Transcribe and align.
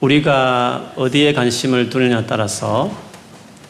우리가 0.00 0.92
어디에 0.96 1.32
관심을 1.32 1.88
두느냐에 1.88 2.26
따라서 2.26 2.94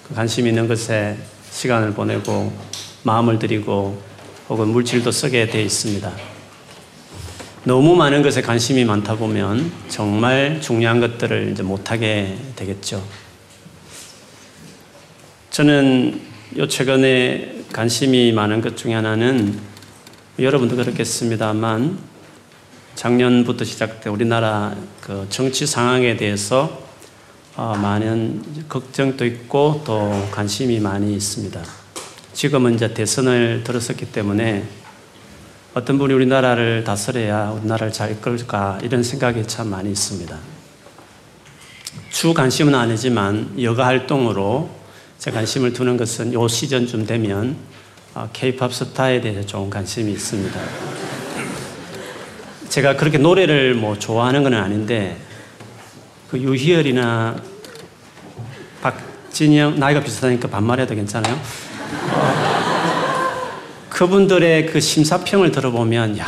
그 0.08 0.14
관심 0.14 0.48
있는 0.48 0.66
것에 0.66 1.16
시간을 1.52 1.92
보내고 1.94 2.52
마음을 3.04 3.38
들이고 3.38 4.02
혹은 4.48 4.68
물질도 4.68 5.12
쓰게 5.12 5.46
돼 5.46 5.62
있습니다. 5.62 6.12
너무 7.62 7.94
많은 7.94 8.22
것에 8.22 8.42
관심이 8.42 8.84
많다 8.84 9.14
보면 9.14 9.70
정말 9.88 10.60
중요한 10.60 10.98
것들을 10.98 11.52
이제 11.52 11.62
못하게 11.62 12.36
되겠죠. 12.56 13.04
저는 15.50 16.20
요 16.58 16.66
최근에 16.66 17.62
관심이 17.72 18.32
많은 18.32 18.62
것 18.62 18.76
중에 18.76 18.94
하나는 18.94 19.60
여러분도 20.40 20.74
그렇겠습니다만 20.74 22.15
작년부터 22.96 23.64
시작된 23.64 24.10
우리나라 24.12 24.74
그 25.02 25.26
정치 25.28 25.66
상황에 25.66 26.16
대해서 26.16 26.82
어, 27.54 27.76
많은 27.80 28.64
걱정도 28.68 29.24
있고 29.26 29.82
또 29.84 30.28
관심이 30.32 30.80
많이 30.80 31.14
있습니다. 31.14 31.62
지금은 32.32 32.74
이제 32.74 32.92
대선을 32.92 33.62
들었었기 33.64 34.12
때문에 34.12 34.64
어떤 35.74 35.98
분이 35.98 36.14
우리나라를 36.14 36.84
다스려야 36.84 37.50
우리나라를 37.50 37.92
잘 37.92 38.12
이끌까 38.12 38.78
이런 38.82 39.02
생각이 39.02 39.46
참 39.46 39.68
많이 39.68 39.90
있습니다. 39.90 40.36
주 42.10 42.32
관심은 42.32 42.74
아니지만 42.74 43.62
여가 43.62 43.84
활동으로 43.84 44.70
제 45.18 45.30
관심을 45.30 45.74
두는 45.74 45.98
것은 45.98 46.32
요 46.32 46.48
시즌쯤 46.48 47.06
되면 47.06 47.56
케이팝 48.32 48.70
어, 48.70 48.72
스타에 48.72 49.20
대해서 49.20 49.44
좀 49.46 49.68
관심이 49.68 50.10
있습니다. 50.12 51.05
제가 52.68 52.96
그렇게 52.96 53.18
노래를 53.18 53.74
뭐 53.74 53.98
좋아하는 53.98 54.42
건 54.42 54.54
아닌데 54.54 55.16
그 56.28 56.38
유희열이나 56.38 57.36
박진영 58.82 59.78
나이가 59.78 60.00
비슷하니까 60.00 60.48
반말해도 60.48 60.94
괜찮아요? 60.94 61.34
어, 61.34 61.38
그분들의 63.88 64.66
그 64.66 64.80
심사평을 64.80 65.52
들어보면 65.52 66.18
야 66.18 66.26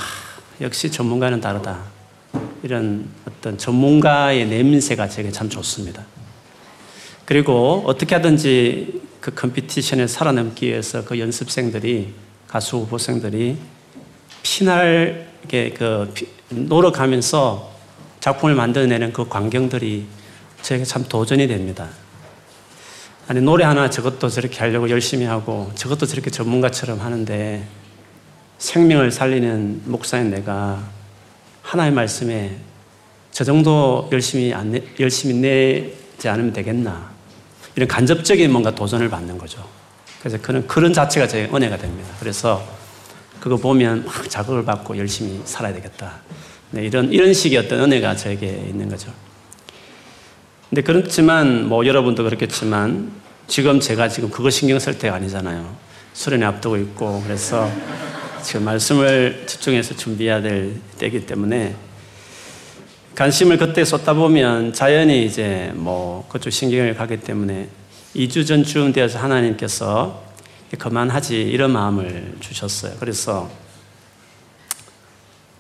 역시 0.61 0.91
전문가는 0.91 1.41
다르다 1.41 1.81
이런 2.63 3.07
어떤 3.27 3.59
전문가의 3.59 4.47
냄새가 4.47 5.09
제게 5.09 5.31
참 5.31 5.49
좋습니다. 5.49 6.05
그리고 7.25 7.83
어떻게 7.87 8.15
하든지 8.15 9.03
그 9.21 9.35
컴피티션에 9.35 10.07
살아남기 10.07 10.67
위해서 10.67 11.05
그 11.05 11.19
연습생들이 11.19 12.15
가수 12.47 12.79
후보생들이 12.79 13.59
피날게 14.43 15.75
그 15.77 16.15
노력하면서 16.51 17.71
작품을 18.21 18.55
만들어내는 18.55 19.13
그 19.13 19.29
광경들이 19.29 20.07
저에게 20.63 20.85
참 20.85 21.05
도전이 21.05 21.47
됩니다. 21.47 21.89
아니, 23.27 23.41
노래 23.41 23.65
하나 23.65 23.91
저것도 23.91 24.29
저렇게 24.29 24.59
하려고 24.59 24.89
열심히 24.91 25.27
하고 25.27 25.71
저것도 25.75 26.07
저렇게 26.07 26.31
전문가처럼 26.31 27.01
하는데 27.01 27.67
생명을 28.59 29.13
살리는 29.13 29.83
목사인 29.85 30.31
내가 30.31 30.83
하나의 31.63 31.93
말씀에 31.93 32.57
저 33.31 33.45
정도 33.45 34.09
열심히 34.11 34.53
안 34.53 34.73
내, 34.73 34.83
열심히 34.99 35.35
내지 35.35 36.29
않으면 36.29 36.53
되겠나. 36.53 37.11
이런 37.77 37.87
간접적인 37.87 38.51
뭔가 38.51 38.75
도전을 38.75 39.09
받는 39.09 39.39
거죠. 39.39 39.65
그래서 40.21 40.39
그런, 40.43 40.67
그런 40.67 40.93
자체가 40.93 41.29
제 41.29 41.49
은혜가 41.53 41.77
됩니다. 41.77 42.09
그래서 42.19 42.78
그거 43.41 43.57
보면 43.57 44.05
막 44.05 44.29
자극을 44.29 44.65
받고 44.65 44.97
열심히 44.99 45.41
살아야 45.45 45.73
되겠다. 45.73 46.21
네, 46.71 46.85
이런, 46.85 47.13
이런 47.13 47.33
식의 47.33 47.59
어떤 47.59 47.81
은혜가 47.81 48.17
저에게 48.17 48.47
있는 48.47 48.89
거죠. 48.89 49.13
근데 50.69 50.83
그렇지만 50.83 51.67
뭐 51.67 51.87
여러분도 51.87 52.25
그렇겠지만 52.25 53.11
지금 53.47 53.81
제가 53.81 54.09
지금 54.09 54.29
그거 54.31 54.51
신경 54.51 54.79
쓸 54.79 54.99
때가 54.99 55.17
아니잖아요. 55.17 55.75
수련회 56.13 56.45
앞두고 56.45 56.77
있고 56.77 57.23
그래서 57.25 57.71
지금 58.43 58.65
말씀을 58.65 59.45
집중해서 59.47 59.97
준비해야 59.97 60.43
될 60.43 60.75
때이기 60.99 61.27
때문에 61.27 61.75
관심을 63.15 63.57
그때 63.57 63.85
쏟다 63.85 64.13
보면 64.13 64.73
자연히 64.73 65.25
이제 65.25 65.73
뭐 65.75 66.27
그쪽 66.29 66.51
신경을 66.51 66.95
가기 66.95 67.17
때문에 67.19 67.69
2주 68.15 68.47
전쯤 68.47 68.93
되어서 68.93 69.19
하나님께서 69.19 70.28
그만하지 70.77 71.41
이런 71.41 71.73
마음을 71.73 72.37
주셨어요. 72.41 72.97
그래서 73.01 73.51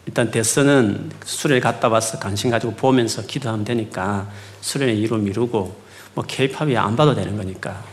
일단 0.07 0.31
대선은 0.31 1.11
수련회 1.25 1.61
갔다 1.61 1.89
와서 1.89 2.19
관심 2.19 2.51
가지고 2.51 2.75
보면서 2.75 3.23
기도하면 3.23 3.65
되니까 3.65 4.31
수련회 4.61 4.95
이루 4.95 5.19
미루고 5.19 5.81
뭐 6.15 6.25
케이팝이 6.27 6.77
안 6.77 6.97
봐도 6.97 7.15
되는 7.15 7.37
거니까 7.37 7.85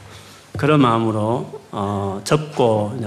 그런 0.58 0.82
마음으로 0.82 1.62
어, 1.72 2.22
접고 2.24 2.98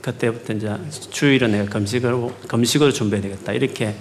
그때부터 0.00 0.54
이제 0.54 0.76
주일은 1.10 1.52
내가 1.52 1.64
금식을 1.66 2.28
금식으로 2.48 2.92
준비해야 2.92 3.22
되겠다 3.22 3.52
이렇게 3.52 3.94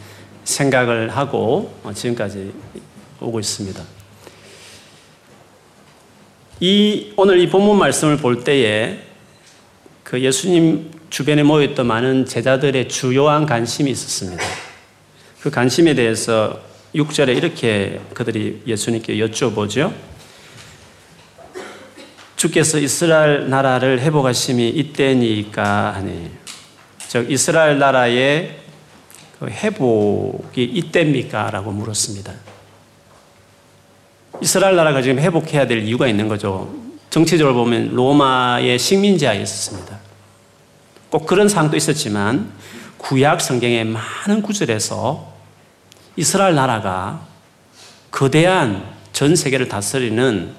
생각을 0.44 1.09
하고 1.09 1.73
어, 1.84 1.94
지금까지 1.94 2.53
오고 3.19 3.40
있습니다. 3.40 3.84
이 6.59 7.13
오늘 7.18 7.40
이 7.40 7.50
본문 7.50 7.78
말씀을 7.78 8.18
볼 8.18 8.44
때에 8.44 9.12
그 10.13 10.22
예수님 10.22 10.91
주변에 11.09 11.41
모였던 11.41 11.88
많은 11.88 12.28
제자들의 12.28 12.88
주요한 12.88 13.47
관심이 13.47 13.90
있었습니다. 13.90 14.44
그 15.41 15.50
관심에 15.50 15.96
대해서 15.96 16.59
6절에 16.94 17.35
이렇게 17.35 18.00
그들이 18.13 18.62
예수님께 18.68 19.16
여쭤보죠. 19.16 19.91
주께서 22.35 22.78
이스라엘 22.78 23.50
나라를 23.50 24.02
회복하심이 24.02 24.69
이때니까 24.69 25.96
하니. 25.96 26.29
즉, 27.07 27.31
이스라엘 27.31 27.79
나라의 27.79 28.59
그 29.40 29.47
회복이 29.47 30.63
이때입니까? 30.63 31.50
라고 31.50 31.72
물었습니다. 31.72 32.31
이스라엘 34.44 34.75
나라가 34.75 35.02
지금 35.02 35.18
회복해야 35.18 35.66
될 35.66 35.79
이유가 35.79 36.07
있는 36.07 36.28
거죠. 36.28 36.72
정치적으로 37.09 37.56
보면 37.56 37.96
로마의 37.96 38.78
식민지하에 38.78 39.41
있었습니다. 39.41 39.92
꼭 41.13 41.28
그런 41.28 41.47
상황도 41.47 41.78
있었지만 41.78 42.51
구약 42.97 43.40
성경의 43.40 43.85
많은 43.85 44.41
구절에서 44.41 45.31
이스라엘 46.16 46.56
나라가 46.56 47.28
거대한 48.09 48.84
전 49.12 49.35
세계를 49.35 49.68
다스리는 49.69 50.50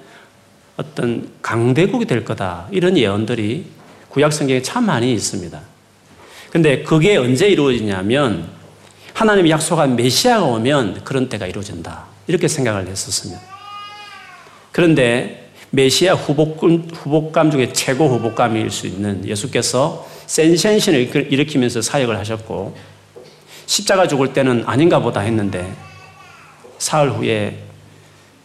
어떤 0.76 1.28
강대국이 1.42 2.04
될 2.04 2.24
거다. 2.24 2.68
이런 2.70 2.96
예언들이 2.96 3.66
구약 4.10 4.32
성경에 4.32 4.62
참 4.62 4.86
많이 4.86 5.12
있습니다. 5.12 5.60
근데 6.52 6.84
그게 6.84 7.16
언제 7.16 7.48
이루어지냐면 7.48 8.48
하나님이 9.12 9.50
약속한 9.50 9.96
메시아가 9.96 10.44
오면 10.44 11.02
그런 11.02 11.28
때가 11.28 11.48
이루어진다. 11.48 12.04
이렇게 12.28 12.46
생각을 12.46 12.86
했었습니다. 12.86 13.42
그런데 14.70 15.50
메시아 15.70 16.14
후복감, 16.14 17.50
중에 17.50 17.72
최고 17.72 18.06
후복감일 18.08 18.70
수 18.70 18.86
있는 18.86 19.26
예수께서 19.26 20.13
센센션을 20.26 21.32
일으키면서 21.32 21.82
사역을 21.82 22.18
하셨고 22.18 22.76
십자가 23.66 24.06
죽을 24.06 24.32
때는 24.32 24.64
아닌가 24.66 24.98
보다 24.98 25.20
했는데 25.20 25.74
사흘 26.78 27.10
후에 27.10 27.58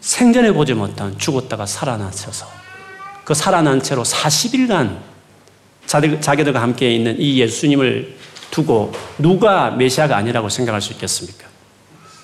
생전에 0.02 0.52
보지 0.52 0.74
못한 0.74 1.18
죽었다가 1.18 1.66
살아나셔서 1.66 2.48
그 3.26 3.34
살아난 3.34 3.82
채로 3.82 4.04
40일간 4.04 4.98
자기들과 5.86 6.62
함께 6.62 6.94
있는 6.94 7.20
이 7.20 7.40
예수님을 7.40 8.16
두고 8.52 8.92
누가 9.18 9.72
메시아가 9.72 10.18
아니라고 10.18 10.50
생각할 10.50 10.82
수 10.82 10.94
있겠습니까? 10.94 11.48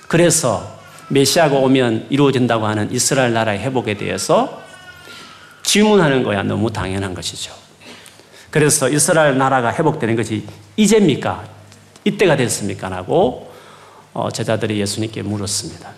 그래서 0.08 0.80
메시아가 1.10 1.56
오면 1.58 2.08
이루어진다고 2.10 2.66
하는 2.66 2.92
이스라엘 2.92 3.34
나라의 3.34 3.60
회복에 3.60 3.96
대해서 3.96 4.62
질문하는 5.64 6.24
거야 6.24 6.44
너무 6.44 6.72
당연한 6.72 7.14
것이죠. 7.14 7.65
그래서 8.56 8.88
이스라엘 8.88 9.38
나라가 9.38 9.74
회복되는 9.74 10.16
것이 10.16 10.48
이제입니까? 10.78 11.44
이때가 12.06 12.38
됐습니까? 12.38 12.88
라고 12.88 13.52
어, 14.14 14.32
제자들이 14.32 14.80
예수님께 14.80 15.24
물었습니다. 15.24 15.90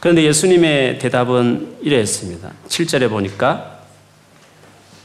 그런데 0.00 0.22
예수님의 0.22 0.98
대답은 0.98 1.76
이랬습니다. 1.82 2.50
7절에 2.68 3.10
보니까 3.10 3.80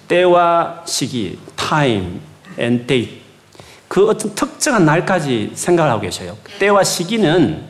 때와 0.07 0.85
시기, 0.87 1.37
time 1.57 2.21
and 2.57 2.87
date 2.87 3.21
그 3.89 4.07
어떤 4.07 4.33
특정한 4.33 4.85
날까지 4.85 5.51
생각을 5.55 5.91
하고 5.91 6.03
계셔요. 6.03 6.37
때와 6.57 6.85
시기는 6.85 7.65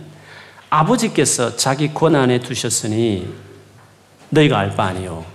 아버지께서 0.70 1.56
자기 1.56 1.92
권한에 1.92 2.40
두셨으니 2.40 3.34
너희가 4.30 4.60
알 4.60 4.76
바 4.76 4.84
아니요. 4.84 5.26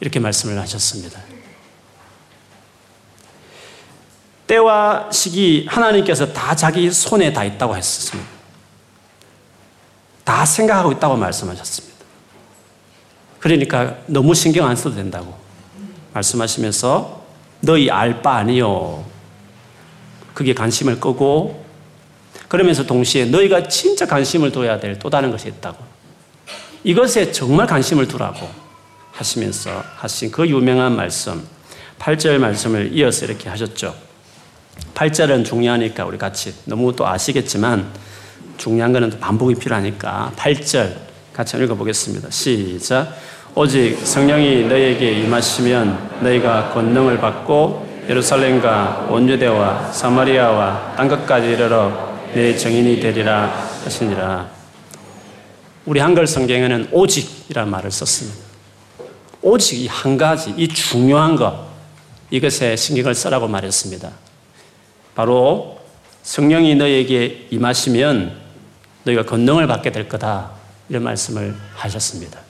이렇게 0.00 0.18
말씀을 0.18 0.58
하셨습니다. 0.58 1.31
때와 4.52 5.08
시기 5.10 5.64
하나님께서 5.66 6.30
다 6.30 6.54
자기 6.54 6.90
손에 6.90 7.32
다 7.32 7.42
있다고 7.42 7.74
했습니다. 7.74 8.28
다 10.24 10.44
생각하고 10.44 10.92
있다고 10.92 11.16
말씀하셨습니다. 11.16 11.96
그러니까 13.40 13.96
너무 14.06 14.34
신경 14.34 14.68
안 14.68 14.76
써도 14.76 14.96
된다고 14.96 15.34
말씀하시면서 16.12 17.22
너희 17.60 17.90
알 17.90 18.20
바 18.20 18.36
아니요. 18.36 19.04
그게 20.34 20.52
관심을 20.52 21.00
끄고 21.00 21.64
그러면서 22.48 22.84
동시에 22.84 23.24
너희가 23.24 23.68
진짜 23.68 24.06
관심을 24.06 24.52
둬야 24.52 24.78
될 24.78 24.98
또 24.98 25.08
다른 25.08 25.30
것이 25.30 25.48
있다고. 25.48 25.82
이것에 26.84 27.32
정말 27.32 27.66
관심을 27.66 28.06
두라고 28.06 28.50
하시면서 29.12 29.82
하신 29.96 30.30
그 30.30 30.46
유명한 30.46 30.94
말씀, 30.94 31.46
8절 31.98 32.36
말씀을 32.38 32.90
이어서 32.92 33.24
이렇게 33.24 33.48
하셨죠. 33.48 34.11
8절은 34.94 35.44
중요하니까 35.44 36.04
우리 36.04 36.18
같이 36.18 36.54
너무 36.64 36.94
또 36.94 37.06
아시겠지만 37.06 37.90
중요한 38.58 38.92
것은 38.92 39.18
반복이 39.18 39.54
필요하니까 39.56 40.32
8절 40.36 40.94
같이 41.32 41.56
읽어보겠습니다. 41.56 42.30
시작. 42.30 43.16
오직 43.54 43.98
성령이 44.04 44.64
너에게 44.66 45.20
임하시면 45.20 46.20
너희가 46.22 46.70
권능을 46.72 47.18
받고 47.18 47.90
예루살렘과 48.08 49.06
온유대와 49.10 49.92
사마리아와 49.92 50.94
땅 50.96 51.08
끝까지 51.08 51.48
이르러 51.52 52.12
내 52.34 52.56
정인이 52.56 53.00
되리라 53.00 53.46
하시니라. 53.84 54.48
우리 55.84 56.00
한글 56.00 56.26
성경에는 56.26 56.88
오직이라는 56.92 57.70
말을 57.70 57.90
썼습니다. 57.90 58.38
오직 59.42 59.80
이 59.80 59.86
한 59.88 60.16
가지, 60.16 60.54
이 60.56 60.68
중요한 60.68 61.34
것, 61.36 61.66
이것에 62.30 62.76
신경을 62.76 63.14
쓰라고 63.14 63.48
말했습니다. 63.48 64.10
바로 65.14 65.80
성령이 66.22 66.76
너에게 66.76 67.46
임하시면 67.50 68.32
너희가 69.04 69.24
권능을 69.24 69.66
받게 69.66 69.92
될 69.92 70.08
거다. 70.08 70.52
이런 70.88 71.02
말씀을 71.04 71.54
하셨습니다. 71.74 72.40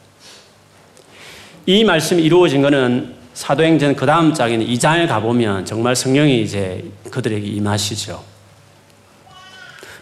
이 1.66 1.84
말씀이 1.84 2.22
이루어진 2.22 2.60
것은 2.60 3.14
사도행전 3.34 3.96
그 3.96 4.04
다음 4.04 4.34
장인 4.34 4.60
2장에 4.66 5.08
가보면 5.08 5.64
정말 5.64 5.96
성령이 5.96 6.42
이제 6.42 6.84
그들에게 7.10 7.46
임하시죠. 7.46 8.22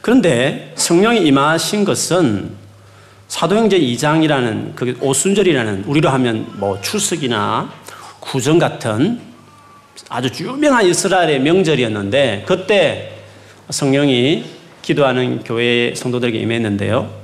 그런데 0.00 0.72
성령이 0.76 1.26
임하신 1.26 1.84
것은 1.84 2.50
사도행전 3.28 3.78
2장이라는 3.78 4.74
그 4.74 4.96
오순절이라는 5.00 5.84
우리로 5.84 6.08
하면 6.10 6.46
뭐 6.54 6.80
추석이나 6.80 7.70
구정 8.18 8.58
같은 8.58 9.20
아주 10.08 10.44
유명한 10.44 10.86
이스라엘의 10.86 11.40
명절이었는데 11.40 12.44
그때 12.46 13.12
성령이 13.68 14.44
기도하는 14.82 15.44
교회 15.44 15.94
성도들에게 15.94 16.38
임했는데요. 16.38 17.20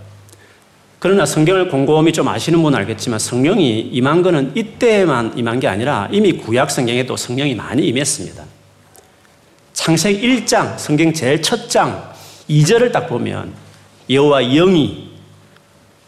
그러나 0.99 1.26
성경을 1.26 1.69
곰곰이 1.69 2.12
좀 2.12 2.28
아시는 2.28 2.62
분은 2.62 2.78
알겠지만 2.81 3.19
성령이 3.19 3.81
임한 3.93 4.23
것은 4.23 4.52
이때만 4.55 5.37
임한 5.37 5.61
게 5.61 5.69
아니라 5.69 6.08
이미 6.11 6.32
구약 6.32 6.70
성경에도 6.70 7.17
성령이 7.17 7.55
많이 7.55 7.87
임했습니다. 7.87 8.44
창세기 9.72 10.26
1장, 10.26 10.79
성경 10.79 11.12
제일 11.12 11.43
첫 11.43 11.69
장, 11.69 12.11
2절을 12.49 12.93
딱 12.93 13.06
보면 13.08 13.52
여호와 14.08 14.43
영이 14.43 15.11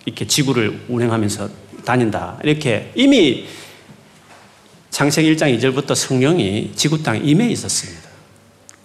이렇게 0.05 0.27
지구를 0.27 0.81
운행하면서 0.89 1.49
다닌다. 1.85 2.39
이렇게 2.43 2.91
이미 2.95 3.47
창세기 4.91 5.35
1장 5.37 5.57
2절부터 5.59 5.95
성령이 5.95 6.73
지구 6.75 7.03
땅에 7.03 7.19
임해 7.21 7.49
있었습니다. 7.51 8.09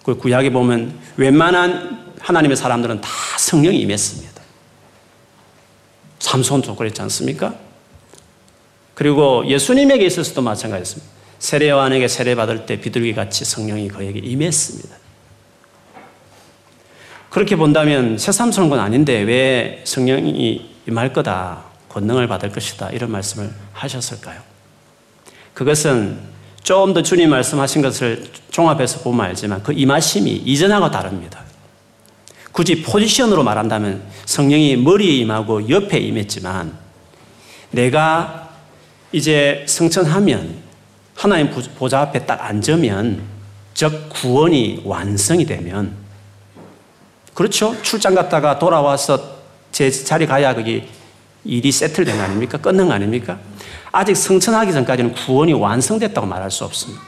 그 0.04 0.16
구약에 0.16 0.50
보면 0.50 0.98
웬만한 1.16 2.12
하나님의 2.20 2.56
사람들은 2.56 3.00
다 3.00 3.08
성령이 3.38 3.80
임했습니다. 3.80 4.42
삼손도 6.18 6.76
그랬지 6.76 7.02
않습니까? 7.02 7.54
그리고 8.94 9.44
예수님에게 9.46 10.06
있어서도 10.06 10.42
마찬가지였습니다. 10.42 11.12
세례요한에게 11.38 12.08
세례받을 12.08 12.66
때 12.66 12.80
비둘기 12.80 13.14
같이 13.14 13.44
성령이 13.44 13.88
그에게 13.88 14.20
임했습니다. 14.20 14.96
그렇게 17.28 17.56
본다면 17.56 18.16
새삼스러운 18.16 18.70
건 18.70 18.78
아닌데 18.78 19.20
왜 19.20 19.82
성령이 19.84 20.70
임할 20.86 21.12
거다, 21.12 21.64
권능을 21.88 22.28
받을 22.28 22.50
것이다 22.50 22.90
이런 22.90 23.10
말씀을 23.10 23.50
하셨을까요? 23.72 24.53
그것은 25.54 26.34
좀 26.64 26.94
더 26.94 27.02
주님 27.02 27.28
말씀하신 27.30 27.82
것을 27.82 28.24
종합해서 28.50 29.00
보면 29.00 29.26
알지만 29.26 29.62
그 29.62 29.72
임하심이 29.72 30.30
이전하고 30.30 30.90
다릅니다. 30.90 31.40
굳이 32.52 32.82
포지션으로 32.82 33.42
말한다면 33.42 34.02
성령이 34.24 34.76
머리에 34.76 35.16
임하고 35.18 35.68
옆에 35.68 35.98
임했지만 35.98 36.72
내가 37.70 38.48
이제 39.12 39.64
성천하면 39.68 40.56
하나님 41.14 41.50
보좌 41.50 42.00
앞에 42.00 42.24
딱 42.24 42.42
앉으면 42.42 43.22
즉 43.74 44.08
구원이 44.08 44.82
완성이 44.84 45.44
되면 45.44 45.94
그렇죠. 47.34 47.76
출장 47.82 48.14
갔다가 48.14 48.58
돌아와서 48.58 49.34
제 49.70 49.90
자리 49.90 50.26
가야 50.26 50.54
그게 50.54 50.88
일이 51.44 51.70
세틀된 51.70 52.16
거 52.16 52.22
아닙니까? 52.22 52.56
끝난 52.58 52.86
거 52.86 52.94
아닙니까? 52.94 53.38
아직 53.94 54.16
성천하기 54.16 54.72
전까지는 54.72 55.14
구원이 55.14 55.52
완성됐다고 55.52 56.26
말할 56.26 56.50
수 56.50 56.64
없습니다. 56.64 57.00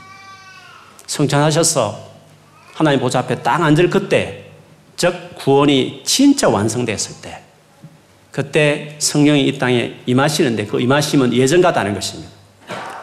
성천하셔서 1.06 1.98
하나님 2.74 3.00
보좌 3.00 3.18
앞에 3.18 3.42
딱 3.42 3.60
앉을 3.60 3.90
그때 3.90 4.44
즉 4.96 5.34
구원이 5.36 6.02
진짜 6.04 6.48
완성됐을 6.48 7.22
때 7.22 7.42
그때 8.30 8.94
성령이 9.00 9.48
이 9.48 9.58
땅에 9.58 9.96
임하시는데 10.06 10.66
그 10.66 10.80
임하심은 10.80 11.32
예전 11.32 11.60
같다는 11.60 11.92
것입니다. 11.92 12.30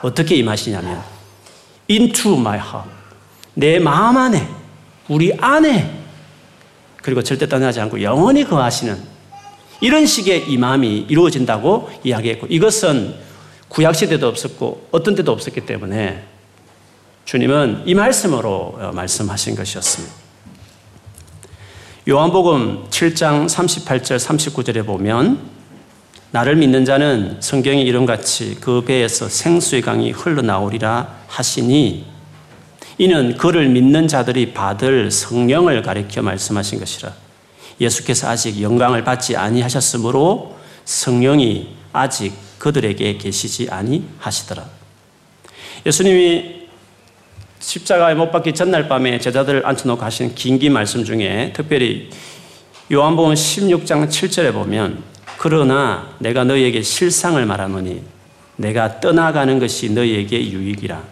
어떻게 0.01 0.35
임하시냐면 0.35 1.01
into 1.89 2.37
my 2.37 2.57
heart 2.57 2.89
내 3.53 3.79
마음 3.79 4.15
안에 4.15 4.47
우리 5.09 5.33
안에 5.37 6.03
그리고 7.01 7.21
절대 7.21 7.49
떠나지 7.49 7.81
않고 7.81 8.01
영원히 8.01 8.45
거하시는 8.45 8.97
이런 9.81 10.05
식의 10.05 10.49
임함이 10.49 11.07
이루어진다고 11.09 11.89
이야기했고 12.05 12.47
이것은 12.49 13.22
구약 13.73 13.95
시대도 13.95 14.27
없었고 14.27 14.89
어떤 14.91 15.15
때도 15.15 15.31
없었기 15.31 15.61
때문에 15.61 16.23
주님은 17.25 17.83
이 17.87 17.95
말씀으로 17.95 18.77
어, 18.79 18.91
말씀하신 18.93 19.55
것이었습니다. 19.55 20.13
요한복음 22.07 22.89
7장 22.91 23.47
38절 23.47 24.19
39절에 24.19 24.85
보면 24.85 25.39
나를 26.29 26.55
믿는 26.55 26.85
자는 26.85 27.37
성경에 27.39 27.81
이름같이 27.81 28.57
그 28.61 28.83
배에서 28.83 29.27
생수의 29.27 29.81
강이 29.81 30.11
흘러나오리라 30.11 31.21
하시니 31.27 32.05
이는 32.99 33.37
그를 33.37 33.69
믿는 33.69 34.07
자들이 34.07 34.53
받을 34.53 35.09
성령을 35.09 35.81
가리켜 35.81 36.21
말씀하신 36.21 36.79
것이라. 36.79 37.11
예수께서 37.81 38.29
아직 38.29 38.61
영광을 38.61 39.03
받지 39.03 39.35
아니하셨으므로 39.35 40.57
성령이 40.85 41.75
아직 41.91 42.33
그들에게 42.63 43.17
계시지 43.17 43.67
아니하시더라. 43.69 44.63
예수님이 45.85 46.63
십자가에 47.59 48.15
못 48.15 48.31
박기 48.31 48.53
전날 48.53 48.87
밤에 48.87 49.19
제자들을 49.19 49.65
앉혀놓고 49.67 50.01
하신 50.01 50.33
긴긴 50.33 50.71
말씀 50.71 51.03
중에 51.03 51.51
특별히 51.53 52.09
요한복음 52.89 53.33
16장 53.33 54.07
7절에 54.07 54.53
보면 54.53 55.03
그러나 55.37 56.15
내가 56.19 56.45
너희에게 56.45 56.81
실상을 56.81 57.45
말하노니 57.45 58.01
내가 58.55 59.01
떠나가는 59.01 59.59
것이 59.59 59.89
너희에게 59.89 60.49
유익이라. 60.49 61.03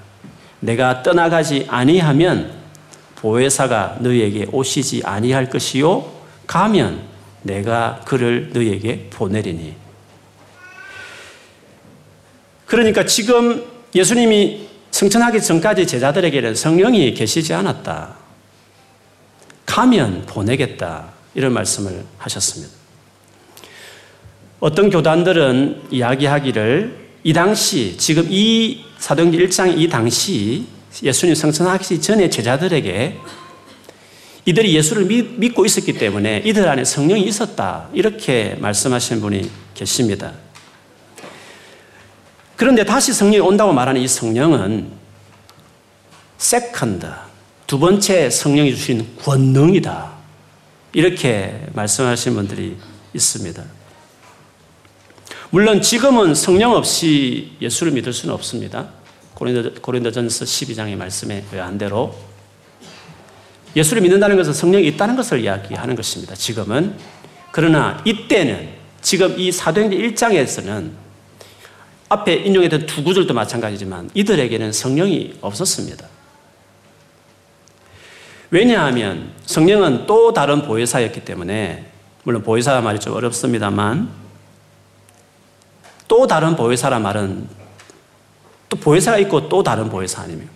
내가 0.61 1.03
떠나가지 1.03 1.65
아니하면 1.67 2.53
보혜사가 3.17 3.97
너희에게 3.99 4.47
오시지 4.53 5.01
아니할 5.03 5.49
것이요. 5.49 6.09
가면 6.47 7.01
내가 7.41 7.99
그를 8.05 8.51
너희에게 8.53 9.07
보내리니 9.09 9.80
그러니까 12.71 13.05
지금 13.05 13.65
예수님이 13.93 14.65
성천하기 14.91 15.41
전까지 15.41 15.85
제자들에게는 15.85 16.55
성령이 16.55 17.13
계시지 17.13 17.53
않았다. 17.53 18.15
가면 19.65 20.25
보내겠다. 20.25 21.09
이런 21.35 21.51
말씀을 21.51 22.05
하셨습니다. 22.17 22.73
어떤 24.61 24.89
교단들은 24.89 25.81
이야기하기를 25.91 27.09
이 27.25 27.33
당시, 27.33 27.97
지금 27.97 28.25
이 28.29 28.85
사도행전 28.99 29.41
1장 29.41 29.77
이 29.77 29.89
당시 29.89 30.65
예수님 31.03 31.35
성천하기 31.35 31.99
전에 31.99 32.29
제자들에게 32.29 33.17
이들이 34.45 34.73
예수를 34.77 35.03
믿고 35.05 35.65
있었기 35.65 35.97
때문에 35.97 36.43
이들 36.45 36.65
안에 36.69 36.85
성령이 36.85 37.23
있었다. 37.23 37.89
이렇게 37.93 38.55
말씀하시는 38.61 39.21
분이 39.21 39.51
계십니다. 39.73 40.31
그런데 42.61 42.85
다시 42.85 43.11
성령이 43.11 43.39
온다고 43.39 43.73
말하는 43.73 43.99
이 43.99 44.07
성령은 44.07 44.91
second, 46.37 47.07
두 47.65 47.79
번째 47.79 48.29
성령이 48.29 48.75
주신 48.75 49.17
권능이다. 49.17 50.11
이렇게 50.93 51.65
말씀하시는 51.73 52.37
분들이 52.37 52.77
있습니다. 53.15 53.63
물론 55.49 55.81
지금은 55.81 56.35
성령 56.35 56.73
없이 56.73 57.53
예수를 57.59 57.93
믿을 57.93 58.13
수는 58.13 58.35
없습니다. 58.35 58.89
고린도, 59.33 59.81
고린도전서 59.81 60.45
12장의 60.45 60.95
말씀에 60.97 61.43
의한 61.51 61.79
대로 61.79 62.15
예수를 63.75 64.03
믿는다는 64.03 64.37
것은 64.37 64.53
성령이 64.53 64.85
있다는 64.89 65.15
것을 65.15 65.39
이야기하는 65.39 65.95
것입니다. 65.95 66.35
지금은. 66.35 66.95
그러나 67.51 68.03
이때는 68.05 68.69
지금 69.01 69.39
이 69.39 69.51
사도행전 69.51 69.99
1장에서는 69.99 71.00
앞에 72.11 72.33
인용했던 72.33 72.87
두 72.87 73.05
구절도 73.05 73.33
마찬가지지만 73.33 74.09
이들에게는 74.13 74.73
성령이 74.73 75.37
없었습니다. 75.39 76.05
왜냐하면 78.49 79.31
성령은 79.45 80.07
또 80.07 80.33
다른 80.33 80.63
보혜사였기 80.63 81.23
때문에 81.23 81.85
물론 82.23 82.43
보혜사 82.43 82.81
말이 82.81 82.99
좀 82.99 83.13
어렵습니다만 83.13 84.09
또 86.09 86.27
다른 86.27 86.57
보혜사란 86.57 87.01
말은 87.01 87.47
또 88.67 88.75
보혜사가 88.75 89.17
있고 89.19 89.47
또 89.47 89.63
다른 89.63 89.89
보혜사 89.89 90.23
아니면 90.23 90.49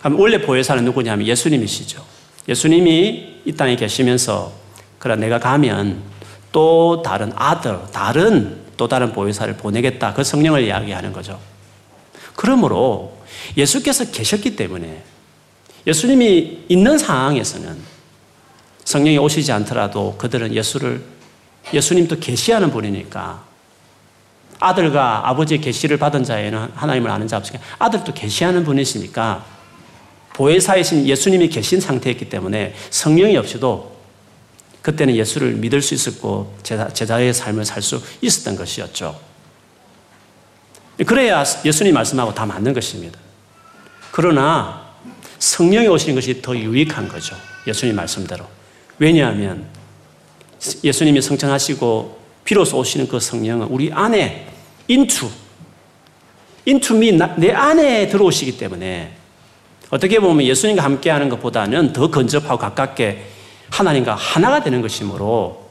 그럼 0.00 0.18
원래 0.18 0.40
보혜사는 0.40 0.82
누구냐면 0.82 1.26
예수님이시죠. 1.26 2.02
예수님이 2.48 3.42
이 3.44 3.52
땅에 3.52 3.76
계시면서 3.76 4.50
그래 4.98 5.14
내가 5.16 5.38
가면 5.38 6.02
또 6.52 7.02
다른 7.02 7.32
아들, 7.36 7.78
다른 7.92 8.65
또 8.76 8.88
다른 8.88 9.12
보혜사를 9.12 9.56
보내겠다. 9.56 10.14
그 10.14 10.22
성령을 10.24 10.64
이야기하는 10.64 11.12
거죠. 11.12 11.38
그러므로 12.34 13.16
예수께서 13.56 14.10
계셨기 14.10 14.56
때문에 14.56 15.02
예수님이 15.86 16.64
있는 16.68 16.98
상황에서는 16.98 17.76
성령이 18.84 19.18
오시지 19.18 19.50
않더라도 19.52 20.16
그들은 20.18 20.54
예수를 20.54 21.02
예수님도 21.72 22.20
계시하는 22.20 22.70
분이니까 22.70 23.44
아들과 24.60 25.28
아버지의 25.28 25.60
계시를 25.60 25.98
받은 25.98 26.24
자에는 26.24 26.70
하나님을 26.74 27.10
아는 27.10 27.28
자 27.28 27.36
없으니까 27.36 27.64
아들도 27.78 28.14
계시하는 28.14 28.64
분이시니까 28.64 29.44
보혜사이신 30.34 31.06
예수님이 31.06 31.48
계신 31.48 31.80
상태였기 31.80 32.28
때문에 32.28 32.74
성령이 32.90 33.36
없이도 33.36 33.95
그때는 34.86 35.16
예수를 35.16 35.54
믿을 35.54 35.82
수 35.82 35.94
있었고 35.94 36.54
제자, 36.62 37.18
의 37.18 37.34
삶을 37.34 37.64
살 37.64 37.82
수 37.82 38.00
있었던 38.22 38.54
것이었죠. 38.54 39.18
그래야 41.04 41.42
예수님 41.64 41.92
말씀하고 41.92 42.32
다 42.32 42.46
맞는 42.46 42.72
것입니다. 42.72 43.18
그러나 44.12 44.86
성령이 45.40 45.88
오시는 45.88 46.14
것이 46.14 46.40
더 46.40 46.56
유익한 46.56 47.08
거죠. 47.08 47.34
예수님 47.66 47.96
말씀대로. 47.96 48.46
왜냐하면 49.00 49.66
예수님이 50.84 51.20
성천하시고 51.20 52.20
비로소 52.44 52.78
오시는 52.78 53.08
그 53.08 53.18
성령은 53.18 53.66
우리 53.66 53.92
안에 53.92 54.46
인투, 54.86 55.28
인투미 56.64 57.18
내 57.38 57.50
안에 57.50 58.06
들어오시기 58.06 58.56
때문에 58.56 59.16
어떻게 59.90 60.20
보면 60.20 60.46
예수님과 60.46 60.84
함께 60.84 61.10
하는 61.10 61.28
것보다는 61.28 61.92
더 61.92 62.08
근접하고 62.08 62.56
가깝게 62.56 63.34
하나님과 63.70 64.14
하나가 64.14 64.62
되는 64.62 64.80
것이므로 64.82 65.68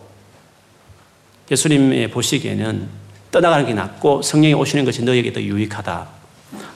예수님이 1.50 2.10
보시기에는 2.10 2.88
떠나가는 3.32 3.66
게 3.66 3.74
낫고 3.74 4.22
성령이 4.22 4.54
오시는 4.54 4.86
것이 4.86 5.04
너에게 5.04 5.34
더 5.34 5.42
유익하다. 5.42 6.08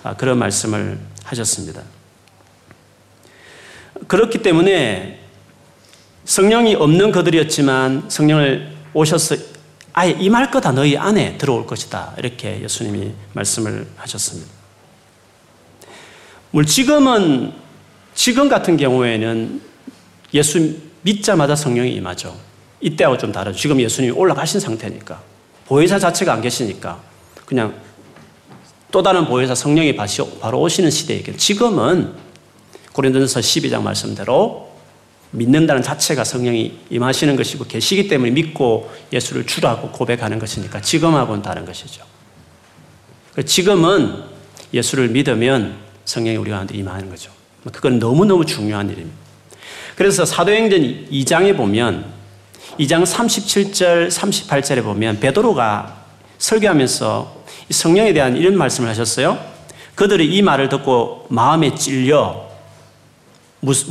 아, 0.03 0.13
그런 0.15 0.37
말씀을 0.37 0.99
하셨습니다. 1.23 1.81
그렇기 4.07 4.39
때문에 4.39 5.19
성령이 6.25 6.75
없는 6.75 7.11
그들이었지만 7.11 8.09
성령을 8.09 8.75
오셔서 8.93 9.35
아예 9.93 10.11
임할 10.11 10.51
거다 10.51 10.71
너희 10.71 10.97
안에 10.97 11.37
들어올 11.37 11.65
것이다. 11.65 12.13
이렇게 12.17 12.61
예수님이 12.61 13.11
말씀을 13.33 13.87
하셨습니다. 13.97 14.49
물 16.51 16.65
지금은 16.65 17.53
지금 18.15 18.49
같은 18.49 18.77
경우에는 18.77 19.61
예수 20.33 20.77
믿자마자 21.01 21.55
성령이 21.55 21.93
임하죠. 21.93 22.35
이때하고 22.81 23.17
좀 23.17 23.31
다르죠. 23.31 23.57
지금 23.57 23.79
예수님이 23.79 24.13
올라가신 24.13 24.59
상태니까. 24.59 25.21
보혜사 25.67 25.99
자체가 25.99 26.33
안 26.33 26.41
계시니까 26.41 26.99
그냥 27.45 27.75
또 28.91 29.03
다른 29.03 29.25
보혜사 29.25 29.53
성령이 29.53 29.95
바로 29.95 30.61
오시는 30.61 30.89
시대이기 30.89 31.37
지금은 31.37 32.13
고린도전서 32.93 33.39
12장 33.39 33.83
말씀대로 33.83 34.69
믿는다는 35.31 35.83
자체가 35.83 36.23
성령이 36.23 36.79
임하시는 36.89 37.35
것이고 37.35 37.65
계시기 37.65 38.07
때문에 38.07 38.31
믿고 38.31 38.89
예수를 39.13 39.45
주라고 39.45 39.91
고백하는 39.91 40.39
것이니까 40.39 40.81
지금하고는 40.81 41.43
다른 41.43 41.65
것이죠. 41.65 42.03
지금은 43.45 44.23
예수를 44.73 45.09
믿으면 45.09 45.77
성령이 46.05 46.37
우리 46.37 46.49
가운데 46.49 46.75
임하는 46.75 47.09
거죠. 47.09 47.31
그건 47.71 47.99
너무너무 47.99 48.43
중요한 48.43 48.89
일입니다. 48.89 49.28
그래서 49.99 50.23
사도행전 50.23 51.07
2장에 51.11 51.57
보면 51.57 52.05
2장 52.79 53.03
37절, 53.03 54.07
38절에 54.07 54.81
보면 54.81 55.19
베드로가 55.19 55.97
설교하면서 56.37 57.43
성령에 57.69 58.13
대한 58.13 58.37
이런 58.37 58.57
말씀을 58.57 58.89
하셨어요. 58.89 59.37
그들이 59.95 60.33
이 60.33 60.41
말을 60.41 60.69
듣고 60.69 61.25
마음에 61.27 61.75
찔려 61.75 62.47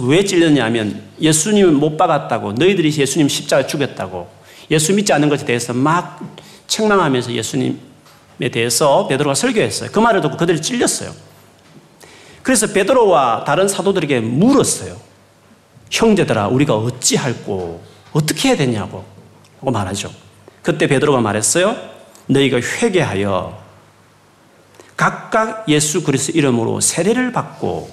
왜 0.01 0.25
찔렸냐면 0.25 1.03
예수님을 1.21 1.73
못 1.73 1.99
박았다고 1.99 2.55
너희들이 2.55 2.91
예수님 2.97 3.29
십자가 3.29 3.67
죽였다고 3.67 4.31
예수 4.71 4.95
믿지 4.95 5.13
않는 5.13 5.29
것에 5.29 5.45
대해서 5.45 5.75
막 5.75 6.21
책망하면서 6.69 7.35
예수님에 7.35 7.77
대해서 8.51 9.07
베드로가 9.09 9.35
설교했어요. 9.35 9.91
그 9.93 9.99
말을 9.99 10.23
듣고 10.23 10.39
그들이 10.39 10.63
찔렸어요. 10.63 11.13
그래서 12.43 12.67
베드로와 12.69 13.45
다른 13.45 13.69
사도들에게 13.69 14.21
물었어요. 14.21 15.08
형제들아 15.91 16.49
우리가 16.49 16.77
어찌할꼬 16.77 17.83
어떻게 18.13 18.49
해야 18.49 18.57
되냐고 18.57 19.05
하고 19.59 19.71
말하죠. 19.71 20.11
그때 20.63 20.87
베드로가 20.87 21.21
말했어요. 21.21 21.77
너희가 22.27 22.59
회개하여 22.59 23.69
각각 24.97 25.69
예수 25.69 26.03
그리스도 26.03 26.37
이름으로 26.37 26.81
세례를 26.81 27.33
받고 27.33 27.91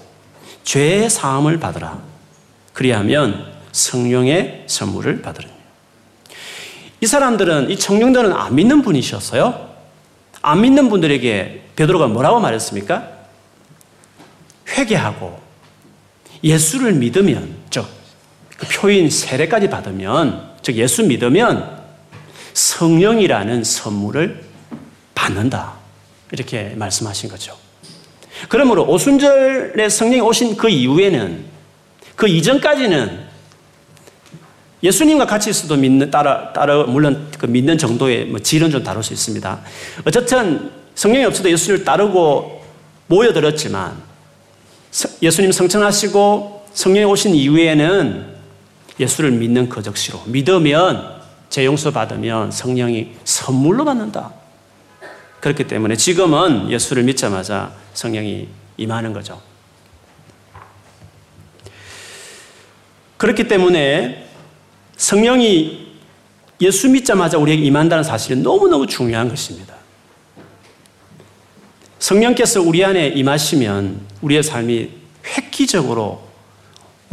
죄의 0.64 1.10
사함을 1.10 1.60
받으라. 1.60 2.02
그리하면 2.74 3.54
성령의 3.72 4.66
선물을 4.68 5.22
받으리니. 5.22 5.54
이 7.02 7.08
사람들은 7.08 7.70
이 7.70 7.78
청년들은 7.78 8.34
안 8.34 8.56
믿는 8.56 8.82
분이셨어요. 8.82 9.70
안 10.42 10.62
믿는 10.62 10.90
분들에게 10.90 11.70
베드로가 11.76 12.08
뭐라고 12.08 12.40
말했습니까? 12.40 13.10
회개하고 14.70 15.40
예수를 16.44 16.94
믿으면 16.94 17.56
즉 17.65 17.65
그 18.58 18.68
표인 18.68 19.10
세례까지 19.10 19.70
받으면 19.70 20.56
즉 20.62 20.76
예수 20.76 21.04
믿으면 21.04 21.84
성령이라는 22.54 23.64
선물을 23.64 24.44
받는다. 25.14 25.74
이렇게 26.32 26.74
말씀하신 26.76 27.30
거죠. 27.30 27.58
그러므로 28.50 28.86
오순절에 28.88 29.90
성령이 29.90 30.22
오신 30.22 30.58
그 30.58 30.70
이후에는 30.70 31.46
그 32.16 32.28
이전까지는 32.28 33.26
예수님과 34.84 35.26
같이 35.26 35.50
있어도 35.50 35.76
믿는 35.76 36.12
따라 36.12 36.54
따라 36.54 36.84
물론 36.84 37.28
그 37.38 37.46
믿는 37.46 37.78
정도의 37.78 38.26
뭐 38.26 38.40
질은 38.40 38.72
좀 38.72 38.84
다를 38.84 39.04
수 39.04 39.14
있습니다. 39.14 39.62
어쨌든 40.06 40.72
성령이 40.94 41.26
없어도 41.26 41.50
예수를 41.50 41.84
따르고 41.84 42.64
모여들었지만 43.08 43.96
예수님 45.22 45.52
성천하시고 45.52 46.68
성령이 46.74 47.06
오신 47.06 47.36
이후에는 47.36 48.35
예수를 49.00 49.32
믿는 49.32 49.70
거적시로 49.70 50.24
믿으면 50.26 51.22
재용서 51.50 51.92
받으면 51.92 52.52
성령이 52.52 53.14
선물로 53.24 53.86
받는다. 53.86 54.34
그렇기 55.40 55.68
때문에 55.68 55.96
지금은 55.96 56.72
예수를 56.72 57.04
믿자마자 57.04 57.74
성령이 57.94 58.48
임하는 58.78 59.14
거죠. 59.14 59.42
그렇기 63.18 63.48
때문에 63.48 64.28
성령이 64.98 65.86
예수 66.62 66.90
믿자마자 66.90 67.38
우리에게 67.38 67.64
임한다는 67.64 68.04
사실은 68.04 68.42
너무너무 68.44 68.88
중요한 68.88 69.30
것입니다. 69.30 69.76
성령께서 72.00 72.62
우리 72.62 72.84
안에 72.84 73.08
임하시면 73.10 74.02
우리의 74.22 74.44
삶이 74.44 74.90
획기적으로 75.26 76.28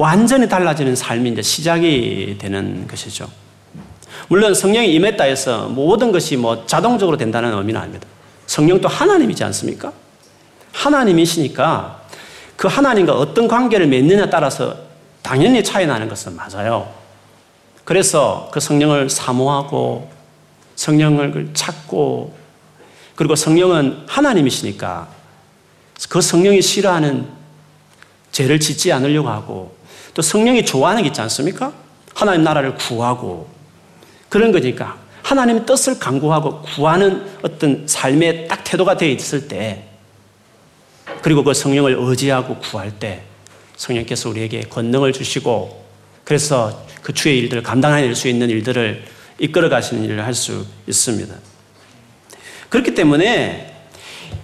완전히 0.03 0.49
달라지는 0.49 0.97
삶이 0.97 1.31
이제 1.31 1.43
시작이 1.43 2.35
되는 2.41 2.89
것이죠. 2.89 3.31
물론 4.27 4.53
성령이 4.53 4.93
임했다 4.95 5.23
해서 5.23 5.69
모든 5.69 6.11
것이 6.11 6.37
뭐 6.37 6.67
자동적으로 6.67 7.17
된다는 7.17 7.53
의미는 7.55 7.81
아닙니다. 7.81 8.09
성령도 8.47 8.89
하나님이지 8.89 9.45
않습니까? 9.45 9.93
하나님이시니까 10.73 12.03
그 12.57 12.67
하나님과 12.67 13.13
어떤 13.13 13.47
관계를 13.47 13.87
맺느냐에 13.87 14.29
따라서 14.29 14.77
당연히 15.23 15.63
차이 15.63 15.87
나는 15.87 16.09
것은 16.09 16.35
맞아요. 16.35 16.93
그래서 17.85 18.51
그 18.53 18.59
성령을 18.59 19.09
사모하고 19.09 20.11
성령을 20.75 21.51
찾고 21.55 22.35
그리고 23.15 23.37
성령은 23.37 24.03
하나님이시니까 24.09 25.07
그 26.09 26.21
성령이 26.21 26.61
싫어하는 26.61 27.29
죄를 28.33 28.59
짓지 28.59 28.91
않으려고 28.91 29.29
하고 29.29 29.82
또 30.15 30.23
성령이 30.23 30.65
좋아하는 30.65 31.03
게 31.03 31.09
있지 31.09 31.21
않습니까? 31.21 31.73
하나님 32.15 32.43
나라를 32.45 32.75
구하고 32.75 33.49
그런 34.29 34.53
거니까 34.53 34.99
하나님의 35.23 35.67
뜻을 35.67 35.99
강구하고 35.99 36.63
구하는 36.63 37.25
어떤 37.43 37.87
삶의 37.87 38.49
딱 38.49 38.65
태도가 38.65 38.97
되어 38.97 39.09
있을 39.11 39.49
때 39.49 39.85
그리고 41.23 41.45
그 41.45 41.55
성령을 41.55 41.97
의지하고 41.99 42.57
구할 42.59 42.99
때 42.99 43.23
성령께서 43.77 44.29
우리에게 44.29 44.63
권능을 44.63 45.13
주시고 45.13 45.85
그래서 46.25 46.85
그 47.03 47.13
주의 47.13 47.39
일들을 47.39 47.63
감당해낼 47.63 48.15
수 48.15 48.29
있는 48.29 48.51
일들을 48.51 49.05
이끌어 49.39 49.69
가시는 49.69 50.05
일을 50.05 50.25
할 50.25 50.35
수 50.35 50.67
있습니다. 50.87 51.35
그렇기 52.69 52.95
때문에 52.95 53.75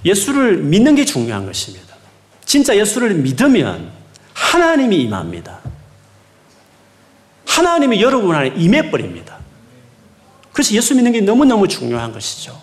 예수를 0.05 0.59
믿는 0.59 0.95
게 0.95 1.05
중요한 1.05 1.47
것입니다. 1.47 1.97
진짜 2.45 2.77
예수를 2.77 3.15
믿으면 3.15 3.98
하나님이 4.39 5.03
임합니다. 5.03 5.59
하나님이 7.47 8.01
여러분 8.01 8.35
안에 8.35 8.55
임해버립니다. 8.57 9.37
그래서 10.53 10.75
예수 10.75 10.95
믿는 10.95 11.13
게 11.13 11.21
너무너무 11.21 11.67
중요한 11.67 12.13
것이죠. 12.13 12.59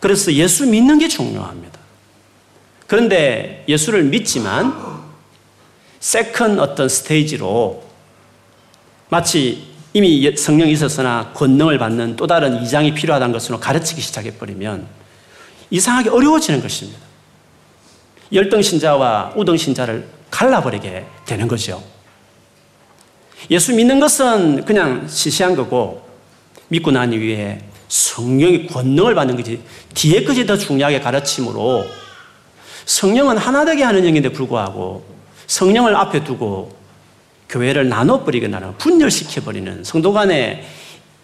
그래서 0.00 0.32
예수 0.32 0.66
믿는 0.66 0.98
게 0.98 1.06
중요합니다. 1.06 1.78
그런데 2.86 3.64
예수를 3.68 4.04
믿지만 4.04 4.74
second 6.00 6.58
어떤 6.58 6.88
스테이지로 6.88 7.84
마치 9.10 9.70
이미 9.92 10.34
성령이 10.34 10.72
있었으나 10.72 11.32
권능을 11.34 11.78
받는 11.78 12.16
또 12.16 12.26
다른 12.26 12.62
이장이 12.62 12.94
필요하다는 12.94 13.32
것으로 13.32 13.60
가르치기 13.60 14.00
시작해버리면 14.00 14.86
이상하게 15.70 16.08
어려워지는 16.08 16.62
것입니다. 16.62 17.09
열등 18.32 18.62
신자와 18.62 19.32
우등 19.36 19.56
신자를 19.56 20.06
갈라버리게 20.30 21.04
되는 21.26 21.48
거죠. 21.48 21.82
예수 23.50 23.74
믿는 23.74 23.98
것은 24.00 24.64
그냥 24.64 25.08
시시한 25.08 25.56
거고 25.56 26.08
믿고 26.68 26.90
난 26.90 27.12
이후에 27.12 27.64
성령의 27.88 28.68
권능을 28.68 29.14
받는 29.14 29.36
것이 29.36 29.60
뒤에 29.94 30.22
것이 30.22 30.46
더 30.46 30.56
중요하게 30.56 31.00
가르침으로 31.00 31.84
성령은 32.86 33.36
하나 33.36 33.64
되게 33.64 33.82
하는 33.82 34.06
영인데 34.06 34.30
불구하고 34.30 35.04
성령을 35.46 35.96
앞에 35.96 36.22
두고 36.22 36.76
교회를 37.48 37.88
나눠버리거나 37.88 38.74
분열시켜버리는 38.78 39.82
성도 39.82 40.12
간에 40.12 40.64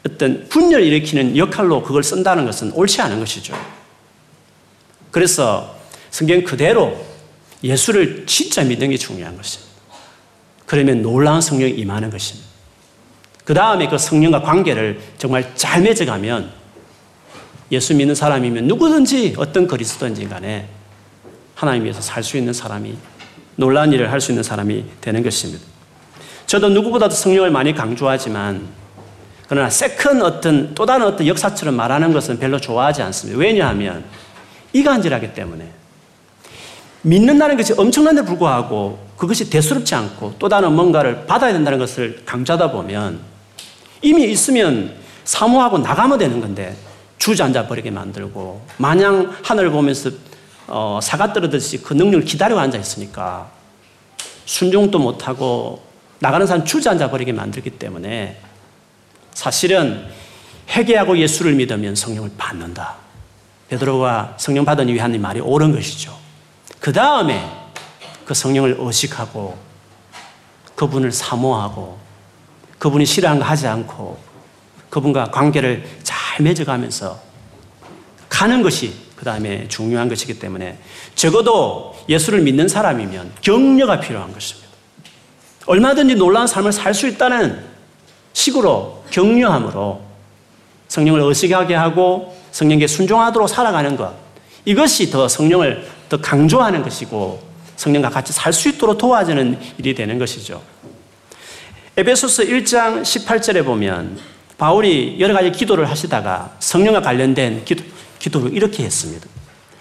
어떤 0.05 0.49
분열 0.49 0.83
일으키는 0.83 1.37
역할로 1.37 1.83
그걸 1.83 2.03
쓴다는 2.03 2.45
것은 2.45 2.73
옳지 2.73 3.01
않은 3.03 3.21
것이죠. 3.21 3.55
그래서 5.13 5.76
성경 6.11 6.43
그대로 6.45 7.05
예수를 7.63 8.25
진짜 8.27 8.63
믿는 8.63 8.91
게 8.91 8.97
중요한 8.97 9.37
것입니다. 9.37 9.73
그러면 10.67 11.03
놀라운 11.03 11.41
성령이 11.41 11.73
임하는 11.73 12.11
것입니다. 12.11 12.47
그 13.45 13.55
다음에 13.55 13.89
그 13.89 13.97
성령과 13.97 14.43
관계를 14.43 15.01
정말 15.19 15.53
잘 15.55 15.83
맺어가면 15.83 16.51
예수 17.73 17.95
믿는 17.95 18.15
사람이면 18.15 18.67
누구든지 18.67 19.35
어떤 19.39 19.67
그리스도인지 19.67 20.29
간에 20.29 20.69
하나님 21.55 21.85
위해서 21.85 22.01
살 22.01 22.23
수 22.23 22.37
있는 22.37 22.53
사람이 22.53 22.97
놀라운 23.57 23.93
일을 23.93 24.11
할 24.13 24.21
수 24.21 24.33
있는 24.33 24.43
사람이 24.43 24.85
되는 25.01 25.23
것입니다. 25.23 25.65
저도 26.47 26.69
누구보다도 26.69 27.15
성령을 27.15 27.51
많이 27.51 27.73
강조하지만 27.75 28.69
그러나 29.49 29.71
second 29.71 30.23
어떤 30.23 30.75
또 30.75 30.85
다른 30.87 31.07
어떤 31.07 31.27
역사처럼 31.27 31.75
말하는 31.75 32.13
것은 32.13 32.39
별로 32.39 32.61
좋아하지 32.61 33.03
않습니다. 33.03 33.39
왜냐하면 33.39 34.05
이간질하기 34.73 35.35
때문에 35.35 35.71
믿는다는 37.07 37.57
것이 37.57 37.73
엄청난데 37.73 38.23
불구하고 38.23 38.99
그것이 39.17 39.49
대수롭지 39.49 39.95
않고 39.95 40.35
또 40.41 40.49
다른 40.49 40.73
뭔가를 40.73 41.25
받아야 41.27 41.53
된다는 41.53 41.79
것을 41.79 42.23
강조하다 42.27 42.73
보면 42.73 43.21
이미 44.03 44.25
있으면 44.25 44.93
사모하고 45.25 45.79
나가면 45.79 46.19
되는 46.19 46.41
건데 46.41 46.77
주저앉아 47.19 47.69
버리게 47.69 47.93
만들고 47.93 48.67
마냥 48.79 49.33
하늘을 49.45 49.71
보면서 49.71 50.11
어, 50.67 50.99
사가 51.01 51.33
떨어듯이 51.33 51.81
그 51.81 51.95
능력을 51.95 52.25
기다리고 52.25 52.59
앉아 52.59 52.77
있으니까 52.77 53.53
순종도 54.45 54.99
못하고 54.99 55.83
나가는 56.19 56.45
사람 56.45 56.65
주저앉아 56.65 57.11
버리게 57.11 57.33
만들기 57.33 57.71
때문에 57.71 58.41
사실은 59.33 60.09
회개하고 60.71 61.19
예수를 61.19 61.53
믿으면 61.55 61.95
성령을 61.95 62.33
받는다. 62.37 62.97
베드로가 63.69 64.35
성령 64.39 64.65
받은 64.65 64.89
이후에 64.89 65.01
하는 65.01 65.21
말이 65.21 65.39
옳은 65.39 65.73
것이죠. 65.73 66.26
그 66.81 66.93
다음에 66.93 67.51
그 68.25 68.35
성령을 68.35 68.77
의식하고 68.79 69.57
그분을 70.75 71.13
사모하고 71.13 71.99
그분이 72.79 73.07
싫어하는 73.07 73.41
거 73.41 73.49
하지 73.49 73.67
않고 73.67 74.19
그분과 74.91 75.31
관계를 75.31 75.89
잘 76.03 76.43
맺어가면서 76.43 77.19
가는 78.29 78.63
것이 78.63 78.95
그 79.17 79.25
다음에 79.25 79.67
중요한 79.69 80.09
것이기 80.09 80.39
때문에 80.39 80.79
적어도 81.15 81.97
예수를 82.09 82.43
믿는 82.43 82.69
사람이면 82.69 83.33
격려가 83.41 84.01
필요한 84.01 84.33
것입니다. 84.33 84.69
얼마든지 85.67 86.15
놀라운 86.17 86.47
삶을 86.47 86.73
살 86.73 86.95
수 86.95 87.09
있다는 87.09 87.65
식으로 88.33 89.05
격려함으로 89.11 90.03
성령을 90.89 91.21
의식하게 91.23 91.75
하고 91.75 92.37
성령께 92.53 92.87
순종하도록 92.87 93.49
살아가는 93.49 93.97
것. 93.97 94.15
이것이 94.65 95.11
더 95.11 95.27
성령을 95.27 95.89
더 96.09 96.17
강조하는 96.21 96.83
것이고 96.83 97.43
성령과 97.77 98.11
같이 98.11 98.33
살 98.33 98.53
수 98.53 98.69
있도록 98.69 98.99
도와주는 98.99 99.59
일이 99.79 99.95
되는 99.95 100.19
것이죠. 100.19 100.63
에베소서 101.97 102.45
1장 102.45 103.03
18절에 103.03 103.65
보면 103.65 104.19
바울이 104.59 105.17
여러 105.19 105.35
가지 105.35 105.51
기도를 105.51 105.89
하시다가 105.91 106.57
성령과 106.59 107.03
관련된 107.03 107.65
기도, 107.65 107.85
기도를 108.19 108.55
이렇게 108.55 108.85
했습니다. 108.85 109.27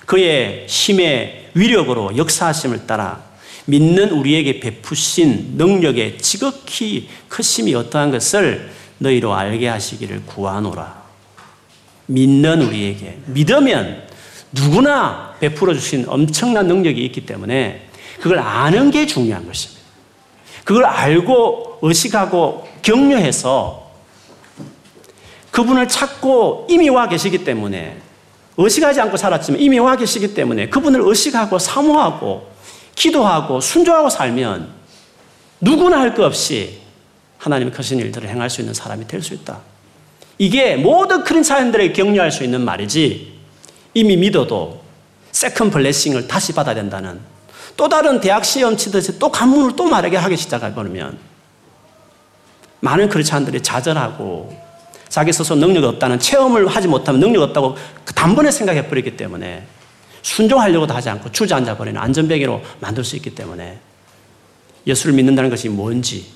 그의 0.06 0.66
힘의 0.68 1.52
위력으로 1.54 2.16
역사하심을 2.18 2.86
따라 2.86 3.24
믿는 3.66 4.12
우리에게 4.12 4.60
베푸신 4.60 5.54
능력의 5.58 6.20
지극히 6.20 7.10
크심이 7.30 7.74
어떠한 7.74 8.12
것을 8.12 8.70
너희로 9.00 9.34
알게 9.34 9.68
하시기를 9.68 10.24
구하노라. 10.26 11.04
믿는 12.08 12.62
우리에게 12.62 13.18
믿으면 13.26 14.04
누구나 14.52 15.25
베풀어 15.50 15.74
주신 15.74 16.06
엄청난 16.08 16.68
능력이 16.68 17.04
있기 17.06 17.26
때문에 17.26 17.88
그걸 18.20 18.40
아는 18.40 18.90
게 18.90 19.06
중요한 19.06 19.46
것입니다. 19.46 19.82
그걸 20.64 20.86
알고 20.86 21.80
의식하고 21.82 22.68
격려해서 22.82 23.86
그분을 25.52 25.88
찾고 25.88 26.68
이미 26.70 26.90
와 26.90 27.08
계시기 27.08 27.44
때문에 27.44 27.98
의식하지 28.58 29.02
않고 29.02 29.18
살았지만 29.18 29.62
이미 29.62 29.78
와 29.80 29.96
계시기 29.96 30.34
때문에 30.34 30.70
그분을 30.70 31.02
의식하고 31.04 31.60
사모하고 31.60 32.50
기도하고 32.96 33.60
순종하고 33.62 34.10
살면 34.10 34.70
누구나 35.62 36.00
할 36.00 36.16
것 36.16 36.24
없이 36.24 36.80
하나님의 37.38 37.74
크신 37.74 38.00
일들을 38.00 38.28
행할 38.30 38.50
수 38.50 38.62
있는 38.62 38.74
사람이 38.74 39.08
될 39.08 39.22
수 39.22 39.34
있다. 39.34 39.60
이게 40.38 40.76
모든 40.76 41.24
크린사인들에게 41.24 41.94
격려할 41.94 42.32
수 42.32 42.44
있는 42.44 42.62
말이지 42.62 43.34
이미 43.94 44.18
믿어도 44.18 44.85
second 45.36 45.70
blessing을 45.70 46.30
다시 46.30 46.54
받아야 46.54 46.74
된다는. 46.74 47.20
또 47.76 47.90
다른 47.90 48.22
대학 48.22 48.46
시험 48.46 48.78
치듯이 48.78 49.20
또 49.20 49.30
관문을 49.30 49.76
또 49.76 49.84
말하게 49.84 50.16
하기 50.16 50.38
시작해버리면 50.38 51.18
많은 52.80 53.10
크리스찬들이 53.10 53.62
좌절하고 53.62 54.58
자기 55.10 55.34
스스로 55.34 55.58
능력이 55.58 55.86
없다는 55.88 56.20
체험을 56.20 56.68
하지 56.68 56.88
못하면 56.88 57.20
능력 57.20 57.42
없다고 57.44 57.76
그 58.06 58.14
단번에 58.14 58.50
생각해 58.50 58.88
버리기 58.88 59.18
때문에 59.18 59.68
순종하려고도 60.22 60.94
하지 60.94 61.10
않고 61.10 61.34
주저앉아 61.34 61.76
버리는 61.76 62.00
앉은뱅이로 62.00 62.62
만들 62.80 63.04
수 63.04 63.18
있기 63.18 63.36
때문에 63.36 63.78
예수를 64.88 65.14
믿는다는 65.16 65.50
것이 65.50 65.68
뭔지 65.68 66.28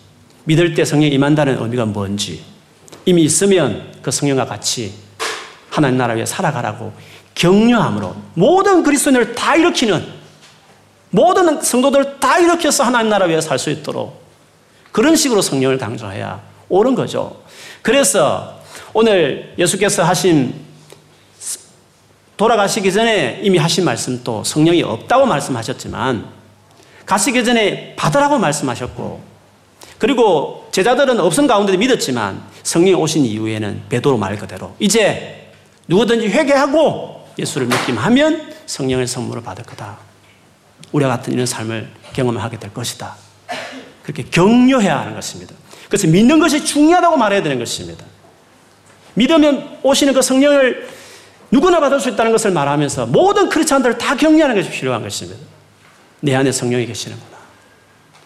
믿을 0.43 0.73
때 0.73 0.83
성령이 0.83 1.13
임한다는 1.13 1.61
의미가 1.61 1.85
뭔지 1.85 2.43
이미 3.05 3.23
있으면 3.23 3.93
그 4.01 4.11
성령과 4.11 4.43
같이 4.43 4.93
하나님 5.69 5.97
나라 5.97 6.15
위에 6.15 6.25
살아가라고 6.25 6.91
격려함으로 7.39 8.15
모든 8.33 8.83
그리스도인을 8.83 9.33
다 9.33 9.55
일으키는 9.55 10.05
모든 11.09 11.61
성도들을 11.61 12.19
다 12.19 12.37
일으켜서 12.37 12.83
하나님 12.83 13.09
나라 13.09 13.25
위에 13.25 13.39
살수 13.39 13.69
있도록 13.69 14.21
그런 14.91 15.15
식으로 15.15 15.41
성령을 15.41 15.77
강조해야 15.77 16.41
옳은 16.67 16.95
거죠. 16.95 17.41
그래서 17.81 18.59
오늘 18.93 19.53
예수께서 19.57 20.03
하신 20.03 20.53
돌아가시기 22.35 22.91
전에 22.91 23.39
이미 23.41 23.57
하신 23.57 23.85
말씀도 23.85 24.43
성령이 24.43 24.83
없다고 24.83 25.25
말씀하셨지만 25.25 26.27
가시기 27.05 27.43
전에 27.45 27.95
받으라고 27.95 28.37
말씀하셨고 28.37 29.21
그리고 29.97 30.67
제자들은 30.71 31.19
없은 31.21 31.47
가운데 31.47 31.75
믿었지만 31.77 32.43
성령이 32.63 32.95
오신 32.95 33.25
이후에는 33.25 33.83
베드로 33.87 34.17
말 34.17 34.37
그대로 34.37 34.75
이제 34.79 35.51
누구든지 35.87 36.27
회개하고 36.27 37.18
예수를 37.39 37.67
믿기만 37.67 38.51
성령의 38.65 39.07
선물을 39.07 39.43
받을 39.43 39.63
거다. 39.63 39.97
우리와 40.91 41.17
같은 41.17 41.33
이런 41.33 41.45
삶을 41.45 41.89
경험하게 42.13 42.59
될 42.59 42.73
것이다. 42.73 43.15
그렇게 44.03 44.23
격려해야 44.23 44.99
하는 44.99 45.15
것입니다. 45.15 45.53
그래서 45.87 46.07
믿는 46.07 46.39
것이 46.39 46.63
중요하다고 46.63 47.17
말해야 47.17 47.41
되는 47.43 47.59
것입니다. 47.59 48.05
믿으면 49.15 49.79
오시는 49.83 50.13
그 50.13 50.21
성령을 50.21 50.87
누구나 51.51 51.79
받을 51.79 51.99
수 51.99 52.09
있다는 52.09 52.31
것을 52.31 52.51
말하면서 52.51 53.07
모든 53.07 53.49
크리스찬들을 53.49 53.97
다 53.97 54.15
격려하는 54.15 54.55
것이 54.55 54.69
필요한 54.69 55.01
것입니다. 55.01 55.39
내 56.21 56.35
안에 56.35 56.51
성령이 56.51 56.85
계시는구나. 56.85 57.37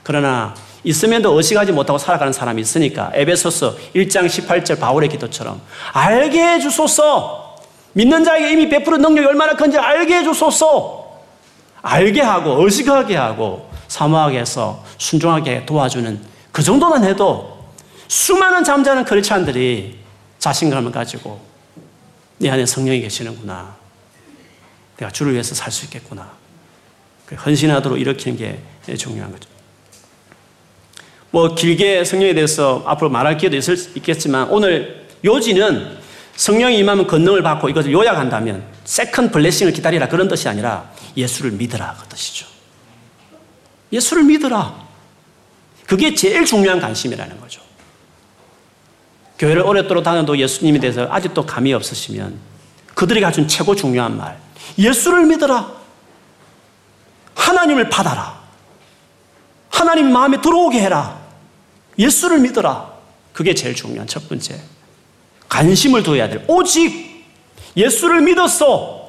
그러나 0.03 0.53
있으면도 0.83 1.31
의식하지 1.33 1.71
못하고 1.71 1.97
살아가는 1.97 2.33
사람이 2.33 2.61
있으니까 2.61 3.11
에베소서 3.13 3.77
1장 3.95 4.25
18절 4.25 4.79
바울의 4.79 5.09
기도처럼 5.09 5.61
알게 5.93 6.41
해주소서 6.41 7.42
믿는 7.93 8.23
자에게 8.23 8.51
이미 8.51 8.69
베푸는 8.69 9.01
능력이 9.01 9.27
얼마나 9.27 9.55
큰지 9.55 9.77
알게 9.77 10.17
해주소서 10.17 11.21
알게 11.81 12.21
하고 12.21 12.63
의식하게 12.63 13.15
하고 13.15 13.69
사모하게 13.87 14.39
해서 14.39 14.83
순종하게 14.97 15.65
도와주는 15.65 16.21
그 16.51 16.63
정도만 16.63 17.03
해도 17.03 17.67
수많은 18.07 18.63
잠자는 18.63 19.05
크리스찬들이 19.05 19.99
자신감을 20.39 20.91
가지고 20.91 21.39
내 22.37 22.49
안에 22.49 22.65
성령이 22.65 23.01
계시는구나. 23.01 23.75
내가 24.97 25.11
주를 25.11 25.33
위해서 25.33 25.55
살 25.55 25.71
수 25.71 25.85
있겠구나. 25.85 26.29
그 27.25 27.35
헌신하도록 27.35 27.99
일으키는 27.99 28.37
게 28.37 28.95
중요한 28.95 29.31
거죠. 29.31 29.49
뭐 31.31 31.55
길게 31.55 32.03
성령에 32.03 32.33
대해서 32.33 32.83
앞으로 32.85 33.09
말할 33.09 33.37
기회도 33.37 33.55
있을 33.57 33.75
있겠지만 33.95 34.49
오늘 34.49 35.07
요지는 35.25 35.97
성령이 36.35 36.77
임하면 36.79 37.07
권능을 37.07 37.43
받고 37.43 37.69
이것을 37.69 37.91
요약한다면 37.91 38.63
second 38.85 39.31
blessing을 39.31 39.71
기다리라 39.73 40.07
그런 40.07 40.27
뜻이 40.27 40.49
아니라 40.49 40.91
예수를 41.15 41.51
믿으라 41.51 41.95
그 41.99 42.07
뜻이죠. 42.07 42.47
예수를 43.91 44.23
믿으라. 44.23 44.83
그게 45.85 46.15
제일 46.15 46.45
중요한 46.45 46.79
관심이라는 46.79 47.39
거죠. 47.39 47.61
교회를 49.37 49.61
오랫도록 49.61 50.03
다녀도 50.03 50.37
예수님에 50.37 50.79
대해서 50.79 51.07
아직도 51.11 51.45
감이 51.45 51.73
없으시면 51.73 52.39
그들이 52.95 53.21
가진 53.21 53.47
최고 53.47 53.75
중요한 53.75 54.17
말. 54.17 54.39
예수를 54.77 55.25
믿어라. 55.25 55.71
하나님을 57.35 57.89
받아라. 57.89 58.41
하나님 59.69 60.11
마음에 60.11 60.39
들어오게 60.39 60.79
해라. 60.79 61.19
예수를 61.97 62.39
믿어라. 62.39 62.93
그게 63.33 63.53
제일 63.53 63.75
중요한 63.75 64.07
첫 64.07 64.29
번째. 64.29 64.59
관심을 65.53 66.01
둬야 66.01 66.27
될. 66.27 66.43
오직 66.47 67.23
예수를 67.77 68.21
믿었어. 68.21 69.07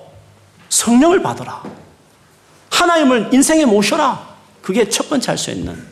성령을 0.68 1.22
받아라. 1.22 1.62
하나님을 2.70 3.30
인생에 3.32 3.64
모셔라. 3.64 4.34
그게 4.60 4.86
첫 4.90 5.08
번째 5.08 5.30
할 5.30 5.38
수 5.38 5.50
있는. 5.50 5.86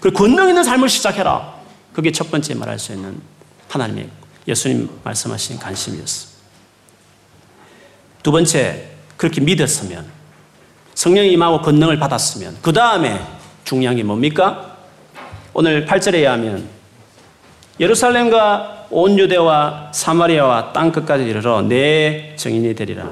그리고 0.00 0.16
권능 0.16 0.48
있는 0.48 0.64
삶을 0.64 0.88
시작해라. 0.88 1.54
그게 1.92 2.10
첫 2.12 2.30
번째 2.30 2.54
말할 2.54 2.78
수 2.78 2.92
있는 2.92 3.20
하나님의 3.68 4.08
예수님 4.48 4.88
말씀하신 5.04 5.58
관심이었어. 5.58 6.28
두 8.22 8.32
번째, 8.32 8.88
그렇게 9.18 9.42
믿었으면, 9.42 10.06
성령이 10.94 11.32
임하고 11.32 11.60
권능을 11.60 11.98
받았으면, 11.98 12.58
그 12.62 12.72
다음에 12.72 13.20
중요한 13.64 13.96
게 13.96 14.02
뭡니까? 14.02 14.78
오늘 15.52 15.84
8절에 15.84 16.14
의하면, 16.14 16.68
예루살렘과 17.78 18.79
온 18.90 19.18
유대와 19.18 19.92
사마리아와 19.94 20.72
땅 20.72 20.90
끝까지 20.92 21.24
이르러 21.24 21.62
내 21.62 22.34
정인이 22.36 22.74
되리라. 22.74 23.10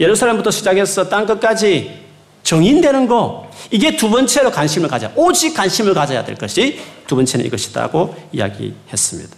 예루살렘부터 0.00 0.50
시작해서 0.50 1.08
땅 1.08 1.26
끝까지 1.26 2.06
정인되는 2.42 3.08
거, 3.08 3.50
이게 3.70 3.96
두 3.96 4.08
번째로 4.08 4.50
관심을 4.50 4.88
가져. 4.88 5.10
오직 5.16 5.52
관심을 5.54 5.94
가져야 5.94 6.24
될 6.24 6.36
것이 6.36 6.80
두 7.06 7.16
번째는 7.16 7.44
이것이다고 7.46 8.14
이야기했습니다. 8.32 9.36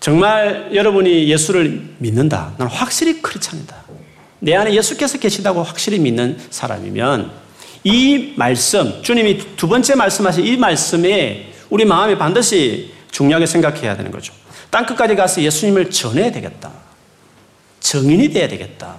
정말 0.00 0.70
여러분이 0.74 1.28
예수를 1.28 1.94
믿는다. 1.98 2.54
나는 2.58 2.70
확실히 2.70 3.22
크리스찬이다. 3.22 3.76
내 4.40 4.54
안에 4.54 4.74
예수께서 4.74 5.18
계시다고 5.18 5.62
확실히 5.62 5.98
믿는 5.98 6.38
사람이면 6.50 7.30
이 7.84 8.34
말씀, 8.36 9.02
주님이 9.02 9.56
두 9.56 9.68
번째 9.68 9.94
말씀하신 9.94 10.44
이 10.44 10.56
말씀에 10.56 11.53
우리 11.74 11.84
마음에 11.84 12.16
반드시 12.16 12.92
중요하게 13.10 13.46
생각해야 13.46 13.96
되는 13.96 14.12
거죠. 14.12 14.32
땅 14.70 14.86
끝까지 14.86 15.16
가서 15.16 15.42
예수님을 15.42 15.90
전해야 15.90 16.30
되겠다. 16.30 16.70
정인이 17.80 18.28
돼야 18.28 18.46
되겠다. 18.46 18.94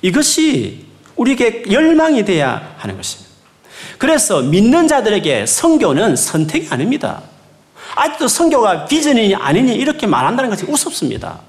이것이 0.00 0.86
우리에게 1.16 1.64
열망이 1.70 2.24
돼야 2.24 2.76
하는 2.78 2.96
것입니다. 2.96 3.30
그래서 3.98 4.40
믿는 4.40 4.88
자들에게 4.88 5.44
성교는 5.44 6.16
선택이 6.16 6.68
아닙니다. 6.70 7.20
아직도 7.94 8.26
성교가 8.26 8.86
비전이 8.86 9.34
아니니 9.34 9.74
이렇게 9.74 10.06
말한다는 10.06 10.48
것이 10.48 10.64
우습습니다. 10.64 11.40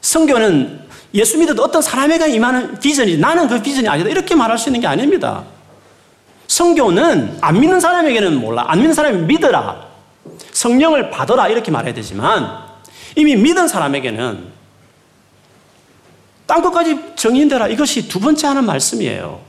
성교는 0.00 0.86
예수 1.14 1.38
믿어도 1.38 1.64
어떤 1.64 1.82
사람에게 1.82 2.28
임하는 2.34 2.78
비전이 2.78 3.18
나는 3.18 3.48
그 3.48 3.60
비전이 3.60 3.88
아니다 3.88 4.08
이렇게 4.08 4.36
말할 4.36 4.58
수 4.58 4.68
있는 4.68 4.80
게 4.80 4.86
아닙니다. 4.86 5.53
성교는 6.48 7.38
안 7.40 7.60
믿는 7.60 7.80
사람에게는 7.80 8.40
몰라 8.40 8.64
안 8.68 8.78
믿는 8.78 8.94
사람이 8.94 9.22
믿어라 9.22 9.86
성령을 10.52 11.10
받아라 11.10 11.48
이렇게 11.48 11.70
말해야 11.70 11.94
되지만 11.94 12.64
이미 13.16 13.36
믿은 13.36 13.68
사람에게는 13.68 14.52
땅 16.46 16.60
끝까지 16.62 16.98
정인되라. 17.16 17.68
이것이 17.68 18.08
두 18.08 18.20
번째 18.20 18.46
하는 18.48 18.64
말씀이에요. 18.66 19.40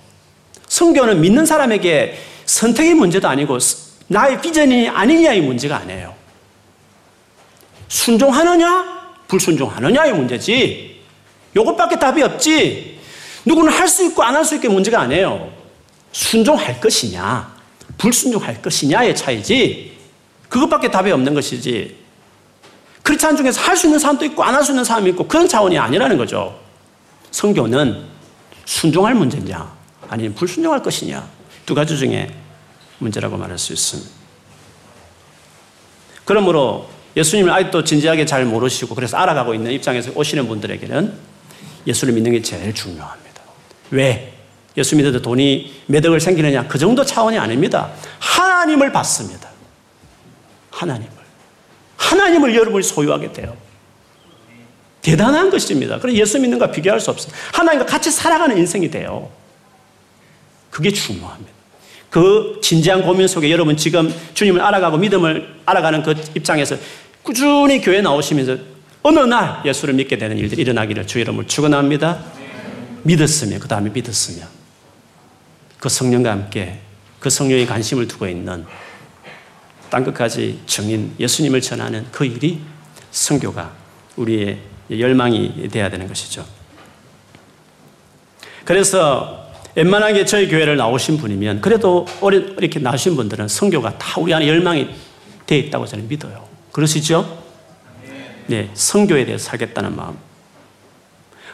성교는 0.68 1.20
믿는 1.20 1.46
사람에게 1.46 2.18
선택의 2.46 2.94
문제도 2.94 3.28
아니고 3.28 3.58
나의 4.08 4.42
비전이 4.42 4.88
아니냐의 4.90 5.42
문제가 5.42 5.78
아니에요. 5.78 6.16
순종하느냐, 7.88 9.14
불순종하느냐의 9.28 10.14
문제지. 10.14 11.02
이것밖에 11.56 12.00
답이 12.00 12.22
없지. 12.24 13.00
누구는 13.46 13.72
할 13.72 13.88
수 13.88 14.06
있고 14.06 14.24
안 14.24 14.36
할 14.36 14.46
수 14.46 14.56
있게 14.56 14.70
문제가 14.70 15.02
아니에요. 15.02 15.52
순종할 16.16 16.80
것이냐, 16.80 17.54
불순종할 17.98 18.62
것이냐의 18.62 19.14
차이지. 19.14 19.98
그것밖에 20.48 20.90
답이 20.90 21.12
없는 21.12 21.34
것이지. 21.34 21.98
크리스찬 23.04 23.36
중에서 23.36 23.60
할 23.62 23.76
수 23.76 23.88
있는 23.88 24.00
사람도 24.00 24.24
있고 24.26 24.42
안 24.42 24.56
할 24.56 24.64
수 24.64 24.72
있는 24.72 24.86
사람이 24.86 25.10
있고 25.10 25.28
그런 25.28 25.46
차원이 25.46 25.78
아니라는 25.78 26.18
거죠. 26.18 26.58
성교는 27.32 28.06
순종할 28.64 29.14
문제냐, 29.14 29.70
아니면 30.08 30.34
불순종할 30.36 30.82
것이냐, 30.82 31.28
두 31.66 31.76
가지 31.76 31.98
중에 31.98 32.34
문제라고 33.00 33.36
말할 33.36 33.60
수 33.60 33.74
있습니다. 33.74 34.10
그러므로 36.24 36.90
예수님을 37.18 37.52
아직도 37.52 37.84
진지하게 37.84 38.26
잘 38.26 38.46
모르시고 38.46 38.96
그래서 38.96 39.18
알아가고 39.18 39.54
있는 39.54 39.72
입장에서 39.74 40.12
오시는 40.16 40.48
분들에게는 40.48 41.14
예수를 41.86 42.14
믿는 42.14 42.32
게 42.32 42.42
제일 42.42 42.74
중요합니다. 42.74 43.42
왜? 43.92 44.35
예수 44.78 44.96
믿어도 44.96 45.22
돈이 45.22 45.74
매덕을 45.88 46.20
생기느냐? 46.20 46.68
그 46.68 46.78
정도 46.78 47.04
차원이 47.06 47.38
아닙니다. 47.38 47.92
하나님을 48.20 48.92
받습니다. 48.92 49.50
하나님을. 50.72 51.12
하나님을 51.98 52.56
여러분이 52.56 52.84
소유하게 52.84 53.32
돼요. 53.32 53.56
대단한 55.02 55.50
것입니다. 55.50 56.00
그래서 56.00 56.18
예수 56.18 56.40
믿는 56.40 56.58
것 56.58 56.72
비교할 56.72 57.00
수 57.00 57.12
없어요. 57.12 57.32
하나님과 57.54 57.86
같이 57.86 58.12
살아가는 58.12 58.58
인생이 58.58 58.90
돼요. 58.90 59.30
그게 60.70 60.92
중요합니다. 60.92 61.52
그 62.10 62.60
진지한 62.62 63.04
고민 63.04 63.28
속에 63.28 63.50
여러분 63.52 63.78
지금 63.78 64.14
주님을 64.34 64.62
알아가고 64.62 64.98
믿음을 64.98 65.62
알아가는 65.66 66.04
그 66.04 66.16
입장에서 66.36 66.76
꾸준히 67.24 67.82
교회 67.82 68.02
나오시면서 68.02 68.58
어느 69.04 69.20
날 69.20 69.62
예수를 69.66 69.94
믿게 69.94 70.18
되는 70.18 70.38
일들이 70.38 70.64
일어나기를 70.64 71.08
주 71.08 71.20
이름을 71.20 71.48
축원합니다. 71.48 72.24
믿었으면 73.04 73.60
그 73.60 73.68
다음에 73.68 73.90
믿었으면 73.92 74.55
그 75.86 75.90
성령과 75.90 76.32
함께 76.32 76.80
그 77.20 77.30
성령의 77.30 77.68
관심을 77.68 78.08
두고 78.08 78.28
있는 78.28 78.66
땅 79.92 80.04
끝까지 80.04 80.60
정인 80.66 81.14
예수님을 81.20 81.62
전하는 81.62 82.08
그 82.12 82.26
일이 82.26 82.60
성교가 83.12 83.72
우리의 84.16 84.58
열망이 84.90 85.70
돼야 85.70 85.88
되는 85.92 86.08
것이죠. 86.08 86.44
그래서 88.64 89.48
웬만하게 89.76 90.26
저희 90.26 90.48
교회를 90.48 90.76
나오신 90.76 91.18
분이면 91.18 91.62
그래도 91.62 92.08
이렇게 92.58 92.80
나오신 92.80 93.16
분들은 93.16 93.48
성교가 93.48 94.00
다 94.00 94.20
우리 94.20 94.34
안에 94.34 94.48
열망이 94.48 94.90
되어 95.46 95.60
있다고 95.60 95.86
저는 95.86 96.08
믿어요. 96.08 96.48
그러시죠? 96.72 97.44
네, 98.48 98.72
성교에 98.74 99.24
대해 99.24 99.38
살겠다는 99.38 99.96
마음. 99.96 100.18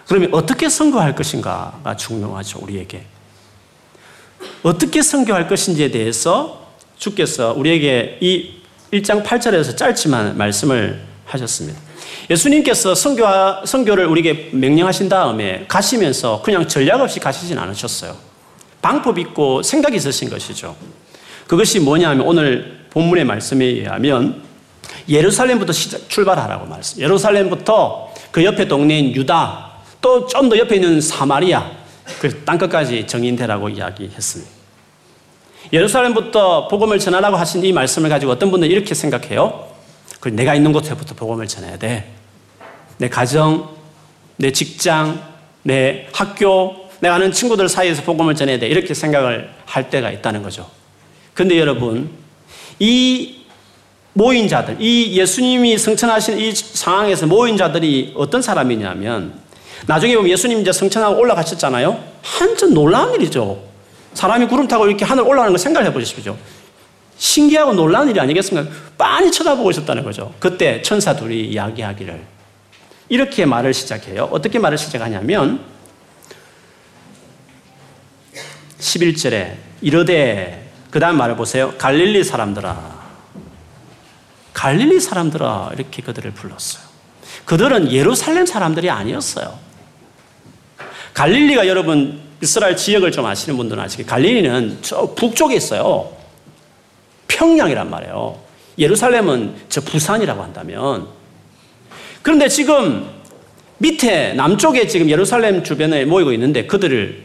그러면 0.08 0.34
어떻게 0.34 0.70
선교할 0.70 1.16
것인가가 1.16 1.98
중요하죠, 1.98 2.60
우리에게. 2.60 3.04
어떻게 4.64 5.02
선교할 5.02 5.48
것인지에 5.48 5.92
대해서 5.92 6.68
주께서 6.98 7.54
우리에게 7.58 8.18
이 8.22 8.52
1장 8.94 9.24
8절에서 9.24 9.76
짧지만 9.78 10.38
말씀을 10.38 11.02
하셨습니다. 11.26 11.80
예수님께서 12.30 12.94
성교와, 12.94 13.64
성교를 13.66 14.06
우리에게 14.06 14.50
명령하신 14.52 15.10
다음에 15.10 15.66
가시면서 15.68 16.42
그냥 16.44 16.68
전략 16.68 17.02
없이 17.02 17.20
가시진 17.20 17.58
않으셨어요. 17.58 18.16
방법 18.82 19.18
있고 19.20 19.64
생각이 19.64 19.96
있으신 19.98 20.30
것이죠. 20.30 20.76
그것이 21.48 21.80
뭐냐면 21.80 22.26
오늘 22.26 22.86
본문의 22.90 23.26
말씀에 23.26 23.66
의하면 23.66 24.44
예루살렘부터 25.08 25.74
시작, 25.74 26.10
출발하라고 26.10 26.66
말씀. 26.66 27.02
예루살렘부터 27.02 28.14
그 28.32 28.44
옆에 28.44 28.68
동네인 28.68 29.16
유다, 29.16 29.72
또 30.02 30.28
좀 30.28 30.50
더 30.50 30.58
옆에 30.58 30.76
있는 30.76 31.00
사마리아, 31.00 31.72
그 32.20 32.44
땅끝까지 32.44 33.08
정인되라고 33.08 33.70
이야기했습니다. 33.70 34.52
예루살렘부터 35.74 36.68
복음을 36.68 37.00
전하라고 37.00 37.38
하신 37.38 37.64
이 37.64 37.72
말씀을 37.72 38.10
가지고 38.10 38.32
어떤 38.32 38.52
분들은 38.52 38.72
이렇게 38.72 38.94
생각해요. 38.94 39.70
그 40.20 40.30
내가 40.30 40.56
있는 40.56 40.72
곳에부터 40.74 41.16
복음을 41.16 41.48
전해야 41.48 41.78
돼. 41.78 42.12
내 42.98 43.10
가정, 43.10 43.70
내 44.38 44.52
직장, 44.52 45.22
내 45.64 46.08
학교, 46.14 46.90
내가 47.00 47.16
아는 47.16 47.32
친구들 47.32 47.70
사이에서 47.70 48.04
복음을 48.04 48.36
전해야 48.36 48.60
돼. 48.60 48.68
이렇게 48.68 48.94
생각을 48.94 49.50
할 49.66 49.90
때가 49.90 50.12
있다는 50.12 50.44
거죠. 50.44 50.70
근데 51.34 51.60
여러분, 51.60 52.12
이 52.80 53.42
모인 54.14 54.48
자들, 54.48 54.78
이 54.80 55.18
예수님이 55.18 55.78
성천하신 55.78 56.38
이 56.40 56.54
상황에서 56.54 57.28
모인 57.28 57.58
자들이 57.58 58.14
어떤 58.16 58.42
사람이냐면, 58.42 59.40
나중에 59.88 60.16
보면 60.16 60.30
예수님 60.30 60.62
이제 60.62 60.72
성천하고 60.72 61.20
올라가셨잖아요? 61.20 62.04
한참 62.22 62.74
놀라운 62.74 63.14
일이죠. 63.16 63.64
사람이 64.14 64.48
구름 64.48 64.68
타고 64.68 64.88
이렇게 64.88 65.06
하늘 65.06 65.24
올라가는 65.24 65.52
거 65.52 65.58
생각해 65.58 65.94
보십시오. 65.94 66.38
신기하고 67.18 67.74
놀라운 67.74 68.10
일이 68.10 68.20
아니겠습니까? 68.20 68.70
빤히 68.98 69.32
쳐다보고 69.32 69.72
있었다는 69.72 70.04
거죠. 70.04 70.34
그때 70.40 70.82
천사 70.82 71.16
둘이 71.16 71.42
이야기하기를. 71.46 72.22
이렇게 73.10 73.46
말을 73.46 73.74
시작해요. 73.74 74.30
어떻게 74.32 74.58
말을 74.58 74.78
시작하냐면, 74.78 75.64
11절에 78.80 79.56
이르되, 79.82 80.72
그 80.90 81.00
다음 81.00 81.18
말을 81.18 81.36
보세요. 81.36 81.74
갈릴리 81.78 82.24
사람들아. 82.24 83.02
갈릴리 84.54 85.00
사람들아. 85.00 85.72
이렇게 85.74 86.02
그들을 86.02 86.32
불렀어요. 86.32 86.84
그들은 87.46 87.92
예루살렘 87.92 88.46
사람들이 88.46 88.90
아니었어요. 88.90 89.71
갈릴리가 91.14 91.68
여러분 91.68 92.20
이스라엘 92.42 92.76
지역을 92.76 93.12
좀 93.12 93.26
아시는 93.26 93.58
분들은 93.58 93.82
아시겠 93.84 94.08
갈릴리는 94.08 94.80
저 94.82 95.14
북쪽에 95.14 95.56
있어요. 95.56 96.12
평양이란 97.28 97.90
말이에요. 97.90 98.40
예루살렘은 98.78 99.56
저 99.70 99.82
부산이라고 99.82 100.42
한다면. 100.42 101.08
그런데 102.22 102.48
지금 102.48 103.10
밑에 103.78 104.34
남쪽에 104.34 104.88
지금 104.88 105.10
예루살렘 105.10 105.64
주변에 105.64 106.06
모이고 106.06 106.32
있는데 106.34 106.68
그들은 106.68 107.24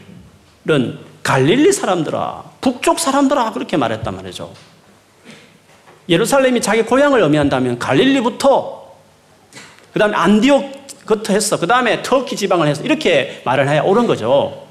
갈릴리 1.23 1.71
사람들아, 1.71 2.43
북쪽 2.61 2.99
사람들아 2.99 3.51
그렇게 3.51 3.77
말했단 3.77 4.15
말이죠. 4.15 4.53
예루살렘이 6.09 6.61
자기 6.61 6.83
고향을 6.83 7.21
의미한다면 7.21 7.79
갈릴리부터 7.79 8.95
그 9.93 9.99
다음에 9.99 10.15
안디옥 10.15 10.76
부터 11.07 11.33
했어. 11.33 11.57
그 11.57 11.65
다음에 11.65 12.03
터키 12.03 12.35
지방을 12.35 12.67
해서 12.67 12.83
이렇게 12.83 13.41
말을 13.45 13.67
해야 13.67 13.81
옳은 13.81 14.05
거죠. 14.05 14.67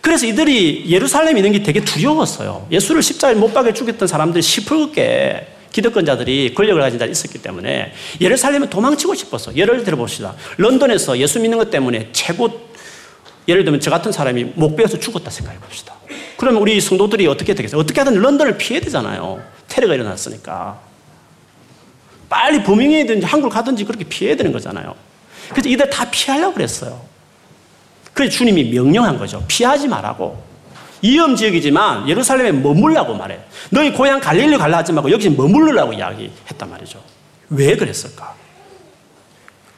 그래서 0.00 0.26
이들이 0.26 0.86
예루살렘에 0.88 1.38
있는 1.38 1.52
게 1.52 1.62
되게 1.62 1.80
두려웠어요. 1.84 2.66
예수를 2.70 3.02
십자가에 3.02 3.34
못 3.34 3.52
박여 3.52 3.72
죽였던 3.72 4.08
사람들이 4.08 4.42
시퍼렇게 4.42 5.48
기득권자들이 5.72 6.54
권력을 6.54 6.80
가진 6.80 6.98
자들이 6.98 7.12
있었기 7.12 7.42
때문에 7.42 7.92
예루살렘에 8.20 8.70
도망치고 8.70 9.14
싶었어. 9.14 9.54
예를 9.56 9.84
들어 9.84 9.96
봅시다. 9.96 10.34
런던에서 10.56 11.18
예수 11.18 11.38
믿는 11.40 11.58
것 11.58 11.70
때문에 11.70 12.10
최고 12.12 12.66
예를 13.48 13.64
들면 13.64 13.80
저 13.80 13.90
같은 13.90 14.10
사람이 14.12 14.52
목 14.54 14.76
베어서 14.76 14.98
죽었다 14.98 15.30
생각해 15.30 15.58
봅시다. 15.58 15.94
그러면 16.36 16.62
우리 16.62 16.80
성도들이 16.80 17.26
어떻게 17.26 17.54
되겠어요? 17.54 17.80
어떻게 17.80 18.00
하든 18.00 18.20
런던을 18.20 18.58
피해야 18.58 18.80
되잖아요. 18.82 19.42
테러가 19.68 19.94
일어났으니까. 19.94 20.85
빨리 22.28 22.62
범행이든지 22.62 23.26
한국 23.26 23.50
가든지 23.50 23.84
그렇게 23.84 24.04
피해야 24.04 24.36
되는 24.36 24.52
거잖아요. 24.52 24.94
그래서 25.50 25.68
이들 25.68 25.88
다 25.90 26.08
피하려고 26.10 26.54
그랬어요. 26.54 27.00
그래서 28.12 28.36
주님이 28.36 28.64
명령한 28.70 29.18
거죠. 29.18 29.44
피하지 29.46 29.88
말라고. 29.88 30.42
위험 31.02 31.36
지역이지만 31.36 32.08
예루살렘에 32.08 32.50
머물라고 32.52 33.14
말해. 33.14 33.38
너희 33.70 33.92
고향 33.92 34.18
갈릴리 34.18 34.56
갈라 34.56 34.78
하지 34.78 34.92
말고 34.92 35.10
여기 35.10 35.28
머물르라고 35.30 35.92
이야기했단 35.92 36.70
말이죠. 36.70 37.00
왜 37.50 37.76
그랬을까? 37.76 38.34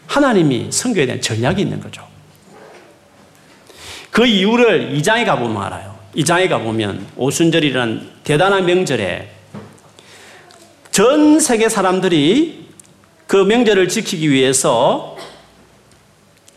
하나님이 0.07 0.69
성교에 0.71 1.05
대한 1.05 1.21
전략이 1.21 1.61
있는 1.61 1.81
거죠. 1.81 2.07
그 4.11 4.25
이유를 4.25 4.95
2장에 4.97 5.27
가보면 5.27 5.63
알아요. 5.63 5.97
2장에 6.17 6.49
가보면 6.49 7.07
오순절이라는 7.17 8.09
대단한 8.25 8.65
명절에 8.65 9.31
전 10.99 11.39
세계 11.39 11.69
사람들이 11.69 12.67
그 13.29 13.37
명절을 13.37 13.87
지키기 13.87 14.33
위해서 14.33 15.17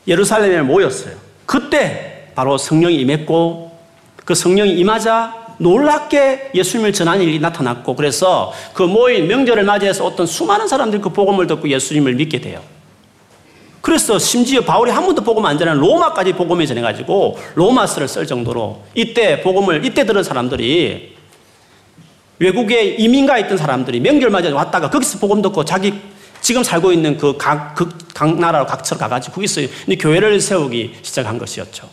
예루살렘에 0.07 0.63
모였어요. 0.63 1.13
그때 1.45 2.29
바로 2.33 2.57
성령이 2.57 2.95
임했고 3.01 3.71
그 4.25 4.33
성령이 4.33 4.79
임하자 4.79 5.57
놀랍게 5.59 6.53
예수님을 6.55 6.91
전하는 6.91 7.23
일이 7.23 7.39
나타났고 7.39 7.95
그래서 7.95 8.51
그 8.73 8.81
모인 8.81 9.27
명절을 9.27 9.61
맞이해서 9.63 10.07
어떤 10.07 10.25
수많은 10.25 10.67
사람들이 10.67 11.03
그 11.03 11.09
복음을 11.09 11.45
듣고 11.45 11.69
예수님을 11.69 12.15
믿게 12.15 12.41
돼요. 12.41 12.61
그래서 13.81 14.17
심지어 14.17 14.61
바울이 14.61 14.89
한 14.89 15.05
번도 15.05 15.23
복음 15.23 15.45
안 15.45 15.59
전하는 15.59 15.79
로마까지 15.79 16.33
복음을 16.33 16.65
전해가지고 16.65 17.37
로마서를 17.53 18.07
쓸 18.07 18.25
정도로 18.25 18.81
이때 18.95 19.39
복음을 19.41 19.85
이때 19.85 20.03
들은 20.03 20.23
사람들이 20.23 21.20
외국에 22.41 22.83
이민가 22.83 23.37
있던 23.39 23.57
사람들이 23.57 23.99
명절 23.99 24.29
맞이해 24.29 24.53
왔다가 24.53 24.89
거기서 24.89 25.19
복음 25.19 25.41
듣고 25.41 25.63
자기 25.63 26.01
지금 26.41 26.63
살고 26.63 26.91
있는 26.91 27.17
그 27.17 27.37
각, 27.37 27.75
그 27.75 28.01
각 28.21 28.39
나라로 28.39 28.67
각처로 28.67 28.99
가가지고 28.99 29.33
거기서 29.33 29.61
교회를 29.99 30.39
세우기 30.39 30.99
시작한 31.01 31.39
것이었죠. 31.39 31.89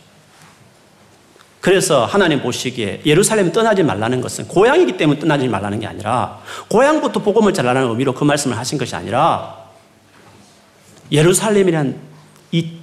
그래서 1.59 2.05
하나님 2.05 2.39
보시기에 2.43 3.01
예루살렘 3.03 3.51
떠나지 3.51 3.81
말라는 3.81 4.21
것은 4.21 4.47
고향이기 4.47 4.95
때문에 4.95 5.19
떠나지 5.19 5.47
말라는 5.47 5.79
게 5.79 5.87
아니라 5.87 6.39
고향부터 6.69 7.23
복음을 7.23 7.51
전하라는 7.51 7.89
의미로 7.89 8.13
그 8.13 8.23
말씀을 8.25 8.55
하신 8.59 8.77
것이 8.77 8.95
아니라 8.95 9.57
예루살렘이란 11.11 11.99
이 12.51 12.73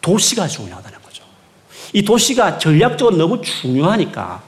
도시가 0.00 0.48
중요하다는 0.48 1.02
거죠. 1.02 1.24
이 1.92 2.02
도시가 2.02 2.56
전략적으로 2.58 3.18
너무 3.18 3.42
중요하니까 3.42 4.42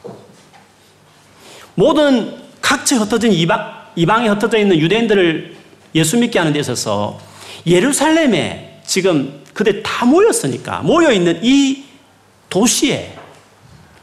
모든 1.75 2.41
각처에 2.71 2.99
흩어진 2.99 3.33
이방, 3.33 3.89
이방에 3.97 4.29
흩어져 4.29 4.57
있는 4.57 4.79
유대인들을 4.79 5.57
예수 5.97 6.17
믿게 6.17 6.39
하는 6.39 6.53
데 6.53 6.61
있어서 6.61 7.19
예루살렘에 7.67 8.81
지금 8.87 9.43
그들 9.53 9.83
다 9.83 10.07
모였으니까 10.07 10.83
모여있는 10.83 11.41
이 11.43 11.85
도시에 12.49 13.17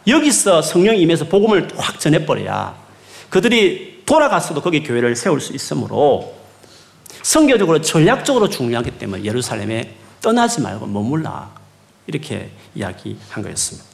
여기서 0.06 0.62
성령이 0.62 1.00
임해서 1.02 1.26
복음을 1.26 1.70
확 1.78 1.98
전해버려야 2.02 2.76
그들이 3.30 4.04
돌아갔어도 4.06 4.62
거기 4.62 4.84
교회를 4.84 5.16
세울 5.16 5.40
수 5.40 5.54
있으므로 5.54 6.36
성교적으로 7.24 7.80
전략적으로 7.80 8.50
중요하기 8.50 8.92
때문에 8.92 9.24
예루살렘에 9.24 9.96
떠나지 10.22 10.60
말고 10.60 10.88
머물라 10.88 11.56
이렇게 12.06 12.50
이야기한 12.76 13.44
거였습니다. 13.44 13.88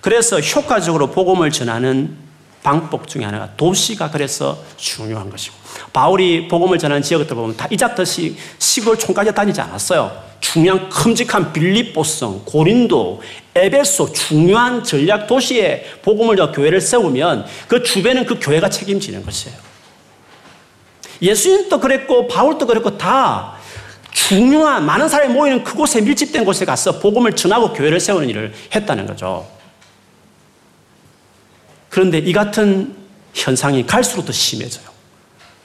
그래서 0.00 0.38
효과적으로 0.38 1.10
복음을 1.10 1.50
전하는 1.50 2.31
방법 2.62 3.08
중에 3.08 3.24
하나가 3.24 3.48
도시가 3.56 4.10
그래서 4.10 4.58
중요한 4.76 5.28
것이고 5.30 5.54
바울이 5.92 6.48
복음을 6.48 6.78
전하는 6.78 7.02
지역들 7.02 7.34
보면 7.34 7.56
다 7.56 7.66
이잡듯이 7.70 8.36
시골 8.58 8.98
촌까지 8.98 9.34
다니지 9.34 9.60
않았어요. 9.60 10.32
중요한 10.40 10.88
큼직한 10.88 11.52
빌립보성, 11.52 12.42
고린도, 12.44 13.22
에베소 13.54 14.12
중요한 14.12 14.82
전략 14.82 15.26
도시에 15.26 15.84
복음을 16.02 16.36
저 16.36 16.50
교회를 16.50 16.80
세우면 16.80 17.46
그 17.68 17.82
주변은 17.82 18.26
그 18.26 18.38
교회가 18.40 18.68
책임지는 18.68 19.24
것이에요. 19.24 19.56
예수님도 21.20 21.78
그랬고 21.78 22.26
바울도 22.26 22.66
그랬고 22.66 22.98
다 22.98 23.54
중요한 24.10 24.84
많은 24.84 25.08
사람이 25.08 25.32
모이는 25.32 25.64
그곳에 25.64 26.00
밀집된 26.00 26.44
곳에 26.44 26.64
가서 26.64 26.98
복음을 26.98 27.32
전하고 27.32 27.72
교회를 27.72 28.00
세우는 28.00 28.28
일을 28.28 28.52
했다는 28.74 29.06
거죠. 29.06 29.46
그런데 31.92 32.16
이 32.16 32.32
같은 32.32 32.96
현상이 33.34 33.86
갈수록 33.86 34.24
더 34.24 34.32
심해져요. 34.32 34.86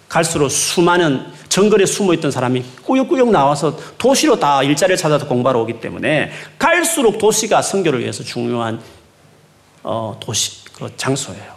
갈수록 0.10 0.50
수많은 0.50 1.26
정글에 1.48 1.86
숨어 1.86 2.14
있던 2.16 2.32
사람이 2.32 2.66
꾸역꾸역 2.84 3.30
나와서 3.30 3.78
도시로 3.98 4.38
다 4.38 4.62
일자리를 4.62 4.98
찾아서 4.98 5.26
공부하러 5.26 5.62
오기 5.62 5.80
때문에 5.80 6.32
갈수록 6.60 7.18
도시가 7.18 7.62
성교를 7.62 8.02
위해서 8.02 8.26
중요한 8.26 8.82
어, 9.84 10.18
도시, 10.20 10.66
그 10.74 10.92
장소예요. 10.98 11.56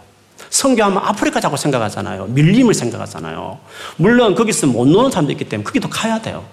성교하면 0.49 0.99
아프리카 1.03 1.41
자꾸 1.41 1.57
생각하잖아요. 1.57 2.27
밀림을 2.27 2.73
생각하잖아요. 2.73 3.59
물론 3.97 4.35
거기서 4.35 4.67
못 4.67 4.87
노는 4.87 5.11
사람도 5.11 5.33
있기 5.33 5.49
때문에 5.49 5.65
거기도 5.65 5.89
가야 5.89 6.21
돼요. 6.21 6.45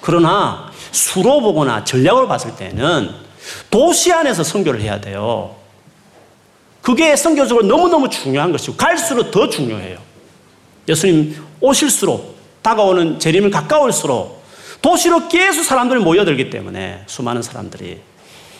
그러나 0.00 0.70
수로 0.92 1.40
보거나 1.40 1.82
전략으로 1.82 2.28
봤을 2.28 2.54
때는 2.54 3.10
도시 3.68 4.12
안에서 4.12 4.44
성교를 4.44 4.80
해야 4.80 5.00
돼요. 5.00 5.63
그게 6.84 7.16
성교적으로 7.16 7.66
너무너무 7.66 8.10
중요한 8.10 8.52
것이고 8.52 8.76
갈수록 8.76 9.30
더 9.30 9.48
중요해요. 9.48 9.98
예수님 10.86 11.34
오실수록 11.58 12.36
다가오는 12.60 13.18
재림을 13.18 13.50
가까울수록 13.50 14.44
도시로 14.82 15.28
계속 15.28 15.62
사람들이 15.62 16.00
모여들기 16.00 16.50
때문에 16.50 17.04
수많은 17.06 17.40
사람들이 17.40 18.02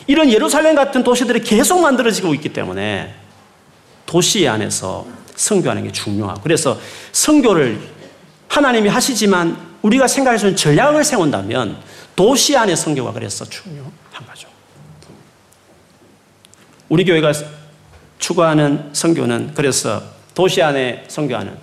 이런 0.07 0.31
예루살렘 0.31 0.73
같은 0.73 1.03
도시들이 1.03 1.41
계속 1.41 1.81
만들어지고 1.81 2.33
있기 2.33 2.49
때문에 2.49 3.13
도시 4.07 4.47
안에서 4.47 5.05
성교하는 5.35 5.83
게 5.83 5.91
중요하고 5.91 6.41
그래서 6.41 6.79
성교를 7.11 7.79
하나님이 8.47 8.89
하시지만 8.89 9.55
우리가 9.83 10.07
생각할 10.07 10.39
수 10.39 10.47
있는 10.47 10.57
전략을 10.57 11.03
세운다면 11.03 11.77
도시 12.15 12.57
안의 12.57 12.75
성교가 12.75 13.13
그래서 13.13 13.45
중요한 13.45 13.91
거죠. 14.27 14.47
우리 16.89 17.05
교회가 17.05 17.31
추구하는 18.19 18.89
성교는 18.93 19.51
그래서 19.53 20.01
도시 20.33 20.61
안에 20.61 21.05
성교하는 21.07 21.53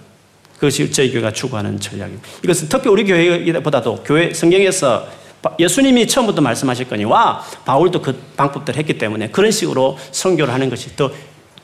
그것이 0.55 0.91
저희 0.93 1.11
교회가 1.11 1.33
추구하는 1.33 1.81
전략입니다. 1.81 2.29
이것은 2.45 2.69
특히 2.69 2.89
우리 2.89 3.05
교회보다도 3.05 4.05
교회 4.05 4.33
성경에서 4.33 5.09
예수님이 5.59 6.07
처음부터 6.07 6.41
말씀하셨거니와 6.41 7.45
바울도 7.65 8.01
그 8.01 8.17
방법들을 8.37 8.79
했기 8.79 8.97
때문에 8.97 9.29
그런 9.31 9.51
식으로 9.51 9.99
성교를 10.13 10.55
하는 10.55 10.71
것이 10.71 10.95
또 10.97 11.11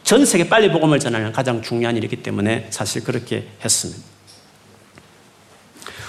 전 0.09 0.25
세계 0.25 0.49
빨리 0.49 0.73
복음을 0.73 0.99
전하는 0.99 1.33
가장 1.33 1.61
중요한 1.61 1.95
일이기 1.95 2.17
때문에 2.17 2.69
사실 2.71 3.05
그렇게 3.05 3.47
했습니다. 3.63 4.03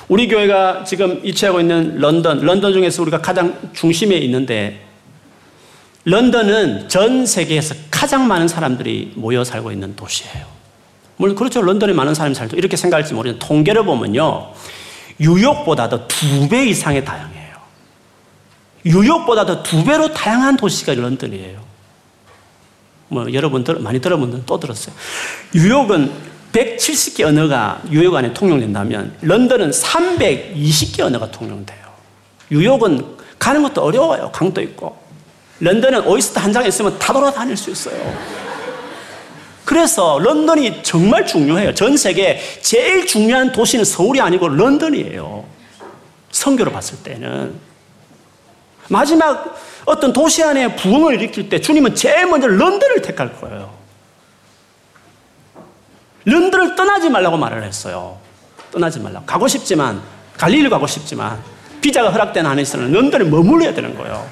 우리 0.08 0.30
교회가 0.30 0.86
지금 0.86 1.20
위치하고 1.22 1.60
있는 1.60 1.98
런던, 2.00 2.40
런던 2.40 2.72
중에서 2.72 3.02
우리가 3.02 3.20
가장 3.20 3.60
중심에 3.74 4.16
있는데 4.20 4.88
런던은 6.06 6.90
전 6.90 7.26
세계에서 7.26 7.76
가장 7.92 8.28
많은 8.28 8.48
사람들이 8.48 9.14
모여 9.16 9.44
살고 9.44 9.72
있는 9.72 9.96
도시예요. 9.96 10.46
물론 11.18 11.36
그렇죠. 11.36 11.62
런던에 11.62 11.92
많은 11.94 12.14
사람이 12.14 12.34
살죠. 12.36 12.56
이렇게 12.56 12.78
생각할지 12.78 13.14
모르겠는데 13.14 13.46
통계를 13.46 13.84
보면요. 13.84 14.54
뉴욕보다도 15.20 16.08
두 16.08 16.48
배 16.50 16.66
이상의 16.68 17.04
다양해요. 17.04 17.58
뉴욕보다도 18.86 19.64
두 19.64 19.84
배로 19.84 20.14
다양한 20.14 20.56
도시가 20.56 20.94
런던이에요. 20.94 21.60
뭐 23.10 23.26
여러분 23.34 23.64
들 23.64 23.80
많이 23.80 24.00
들어본 24.00 24.32
분또 24.32 24.60
들었어요. 24.60 24.96
뉴욕은 25.54 26.12
170개 26.54 27.26
언어가 27.26 27.82
뉴욕 27.90 28.16
안에 28.16 28.34
통용된다면 28.34 29.16
런던은 29.22 29.72
320개 29.72 31.02
언어가 31.02 31.30
통용돼요. 31.30 31.80
뉴욕은 32.50 33.18
가는 33.38 33.62
것도 33.62 33.84
어려워요. 33.84 34.32
강도 34.32 34.62
있고. 34.62 34.98
런던은 35.60 36.06
오이스터 36.08 36.40
한 36.40 36.54
장 36.54 36.66
있으면 36.66 36.98
다 37.00 37.12
돌아다닐 37.14 37.56
수 37.58 37.70
있어요. 37.70 37.96
그래서 39.66 40.18
런던이 40.20 40.82
정말 40.84 41.28
중요해요. 41.28 41.76
전 41.76 41.96
세계 41.96 42.40
제일 42.62 43.06
중요한 43.06 43.52
도시는 43.52 43.86
서울이 43.86 44.20
아니고 44.20 44.48
런던이에요. 44.50 45.46
성교로 46.32 46.72
봤을 46.72 46.98
때는. 47.04 47.54
마지막 48.88 49.56
어떤 49.86 50.12
도시 50.14 50.44
안에 50.44 50.76
부흥을 50.76 51.16
일으킬 51.16 51.50
때 51.50 51.62
주님은 51.62 51.94
제일 51.94 52.26
먼저 52.26 52.48
런던을 52.48 53.02
택할 53.04 53.40
거예요. 53.40 53.72
런던을 56.26 56.76
떠나지 56.76 57.10
말라고 57.10 57.38
말을 57.38 57.64
했어요. 57.64 58.18
떠나지 58.72 59.00
말라고. 59.00 59.26
가고 59.26 59.48
싶지만, 59.48 60.02
갈릴리 60.38 60.70
가고 60.70 60.86
싶지만, 60.88 61.40
비자가 61.82 62.10
허락된 62.12 62.46
안에서는 62.46 62.92
런던에 62.92 63.24
머물러야 63.26 63.74
되는 63.74 63.96
거예요. 63.96 64.28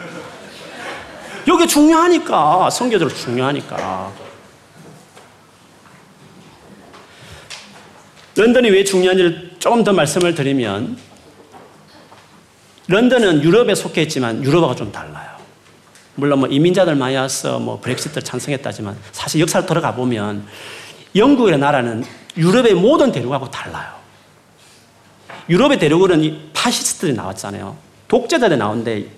여기 1.48 1.68
중요하니까, 1.68 2.70
성교적으로 2.70 3.16
중요하니까. 3.16 4.12
런던이 8.36 8.70
왜 8.70 8.84
중요한지를 8.84 9.56
조금 9.60 9.84
더 9.84 9.94
말씀을 9.94 10.36
드리면, 10.36 10.98
런던은 12.88 13.44
유럽에 13.44 13.76
속해 13.76 14.04
있지만 14.04 14.44
유럽하고 14.44 14.76
좀 14.76 14.92
달라요. 14.92 15.38
물론 16.16 16.40
뭐 16.40 16.50
이민자들 16.50 16.96
많이 16.96 17.16
와서 17.16 17.60
뭐 17.60 17.80
브렉시트를 17.80 18.24
찬성했다지만 18.24 18.98
사실 19.12 19.40
역사를 19.42 19.66
돌아가 19.68 19.94
보면 19.94 20.48
영국의 21.16 21.60
나라는 21.60 22.04
유럽의 22.38 22.74
모든 22.74 23.12
대륙하고 23.12 23.52
달라요. 23.52 23.94
유럽의 25.50 25.80
대륙은 25.80 26.52
파시스트들이 26.54 27.14
나왔잖아요. 27.14 27.78
독재자들이 28.08 28.58
나온데 28.58 29.17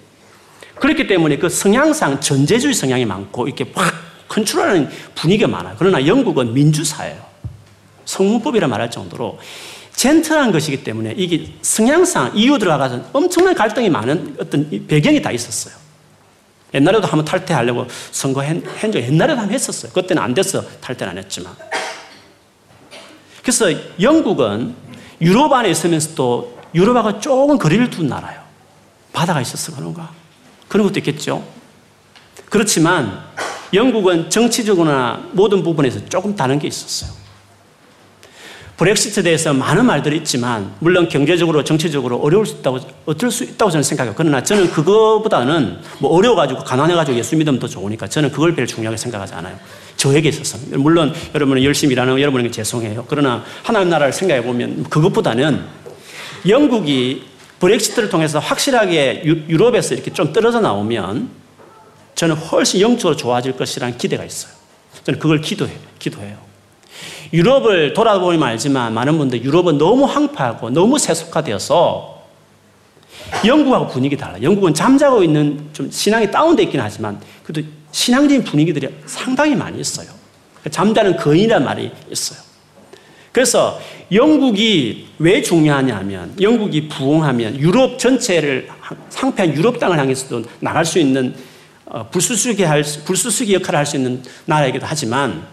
그렇기 0.80 1.08
때문에 1.08 1.38
그 1.38 1.50
성향상 1.50 2.22
전제주의 2.22 2.74
성향이 2.74 3.06
많고 3.06 3.48
이렇게 3.48 3.66
확 3.74 3.94
컨트롤하는 4.28 4.90
분위기가 5.16 5.48
많아요. 5.48 5.76
그러나 5.78 6.06
영국은 6.06 6.54
민주사예요. 6.54 7.30
성문법이라 8.06 8.68
말할 8.68 8.90
정도로 8.90 9.40
젠틀한 9.94 10.52
것이기 10.52 10.84
때문에 10.84 11.14
이게 11.18 11.52
성향상 11.62 12.32
이유 12.36 12.58
들어가서 12.58 13.10
엄청난 13.12 13.54
갈등이 13.54 13.90
많은 13.90 14.38
어떤 14.40 14.88
배경이 14.88 15.22
다 15.22 15.32
있었어요. 15.32 15.74
옛날에도 16.74 17.08
한번 17.08 17.26
탈퇴하려고 17.26 17.88
선거한 18.12 18.64
적 18.94 18.96
옛날에도 18.96 19.42
한번 19.42 19.54
했었어요. 19.54 19.92
그때는 19.92 20.22
안 20.22 20.34
돼서 20.34 20.64
탈퇴는 20.80 21.12
안 21.12 21.18
했지만. 21.18 21.54
그래서 23.42 23.66
영국은 24.00 24.76
유럽 25.22 25.52
안에 25.52 25.70
있으면서도 25.72 26.60
유럽하고 26.76 27.20
조금 27.20 27.58
거리를 27.58 27.90
둔 27.90 28.08
나라예요. 28.08 28.40
바다가 29.12 29.42
있어서 29.42 29.76
그런가? 29.76 30.12
그런 30.70 30.88
것도 30.88 31.00
있겠죠. 31.00 31.44
그렇지만 32.50 33.20
영국은 33.74 34.30
정치적으로나 34.30 35.30
모든 35.34 35.62
부분에서 35.62 36.06
조금 36.06 36.36
다른 36.36 36.58
게 36.58 36.68
있었어요. 36.68 37.20
브렉시트에 38.78 39.24
대해서 39.24 39.54
많은 39.54 39.86
말들이 39.86 40.16
있지만 40.18 40.74
물론 40.80 41.10
경제적으로 41.10 41.66
정치적으로 41.66 42.16
어려울 42.16 42.46
수 42.46 42.56
있다고 42.56 42.80
어쩔 43.06 43.30
수 43.30 43.44
있다고 43.44 43.70
저는 43.70 43.84
생각해요. 43.84 44.14
그러나 44.16 44.42
저는 44.42 44.72
그거보다는 44.72 45.80
뭐 46.00 46.12
어려워가지고 46.12 46.64
가난해가지고 46.64 47.18
예수 47.18 47.36
믿으면 47.36 47.60
더 47.60 47.68
좋으니까 47.68 48.08
저는 48.08 48.32
그걸 48.32 48.56
별로 48.56 48.66
중요하게 48.66 48.96
생각하지 48.96 49.34
않아요. 49.34 49.60
저에게 49.98 50.30
있어서 50.30 50.58
물론 50.78 51.14
여러분은 51.36 51.62
열심히 51.62 51.92
일하는 51.92 52.22
여러분에게 52.22 52.50
죄송해요. 52.52 53.06
그러나 53.10 53.44
하나님 53.64 53.90
나라를 53.90 54.14
생각해 54.14 54.44
보면 54.44 54.84
그것보다는 54.84 55.62
영국이 56.48 57.29
브렉시트를 57.60 58.10
통해서 58.10 58.40
확실하게 58.40 59.24
유럽에서 59.26 59.94
이렇게 59.94 60.12
좀 60.12 60.32
떨어져 60.34 60.60
나오면 60.60 61.30
저는 62.16 62.36
훨씬 62.36 62.82
영적으로 62.82 63.16
좋아질 63.16 63.58
것이라는 63.58 63.98
기대가 63.98 64.24
있어요. 64.24 64.54
저는 65.04 65.20
그걸 65.20 65.42
기도해요. 65.42 65.78
기도해요. 66.00 66.38
유럽을 67.32 67.94
돌아보면 67.94 68.42
알지만 68.42 68.94
많은 68.94 69.18
분들 69.18 69.44
유럽은 69.44 69.78
너무 69.78 70.06
황폐하고 70.06 70.70
너무 70.72 70.98
세속화되어서 70.98 72.24
영국하고 73.46 73.88
분위기 73.88 74.18
달라. 74.18 74.42
영국은 74.42 74.74
잠자고 74.74 75.24
있는 75.24 75.70
좀 75.74 75.92
신앙이 75.92 76.32
다운돼 76.32 76.64
있긴 76.64 76.82
하지만 76.82 77.22
그래도 77.44 77.68
신앙적인 77.92 78.44
분위기들이 78.44 78.90
상당히 79.06 79.56
많이 79.56 79.80
있어요. 79.80 80.08
잠자는 80.70 81.18
거인이라는 81.18 81.66
말이 81.66 81.92
있어요. 82.10 82.49
그래서 83.32 83.80
영국이 84.12 85.08
왜 85.20 85.42
중요하냐면 85.42 86.34
영국이 86.42 86.88
부흥하면 86.88 87.60
유럽 87.60 88.00
전체를 88.00 88.70
상패한 89.10 89.56
유럽 89.56 89.80
땅을 89.80 90.00
향해서도 90.00 90.46
나갈 90.60 90.84
수 90.86 91.00
있는 91.00 91.36
어, 91.86 92.08
불수수기 92.10 92.64
할 92.64 92.84
불수수기 93.06 93.54
역할을 93.56 93.80
할 93.80 93.86
수 93.86 93.98
있는 93.98 94.22
나라이기도 94.46 94.86
하지만 94.88 95.44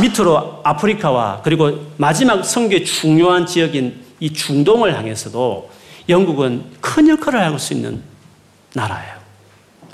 밑으로 0.00 0.60
아프리카와 0.62 1.40
그리고 1.42 1.86
마지막 1.96 2.42
성교의 2.42 2.84
중요한 2.84 3.46
지역인 3.46 4.00
이 4.20 4.32
중동을 4.32 4.96
향해서도 4.96 5.70
영국은 6.08 6.64
큰 6.80 7.08
역할을 7.08 7.40
할 7.40 7.58
수 7.58 7.74
있는 7.74 8.02
나라예요. 8.74 9.20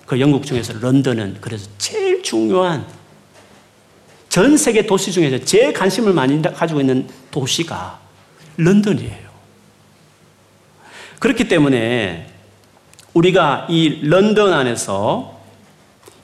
그 0.04 0.20
영국 0.20 0.44
중에서 0.46 0.74
런던은 0.80 1.38
그래서 1.40 1.68
제일 1.78 2.22
중요한 2.22 2.86
전 4.36 4.54
세계 4.58 4.84
도시 4.84 5.12
중에서 5.12 5.42
제일 5.46 5.72
관심을 5.72 6.12
많이 6.12 6.42
가지고 6.42 6.80
있는 6.80 7.08
도시가 7.30 7.98
런던이에요. 8.58 9.30
그렇기 11.20 11.48
때문에 11.48 12.26
우리가 13.14 13.66
이 13.70 14.00
런던 14.02 14.52
안에서 14.52 15.40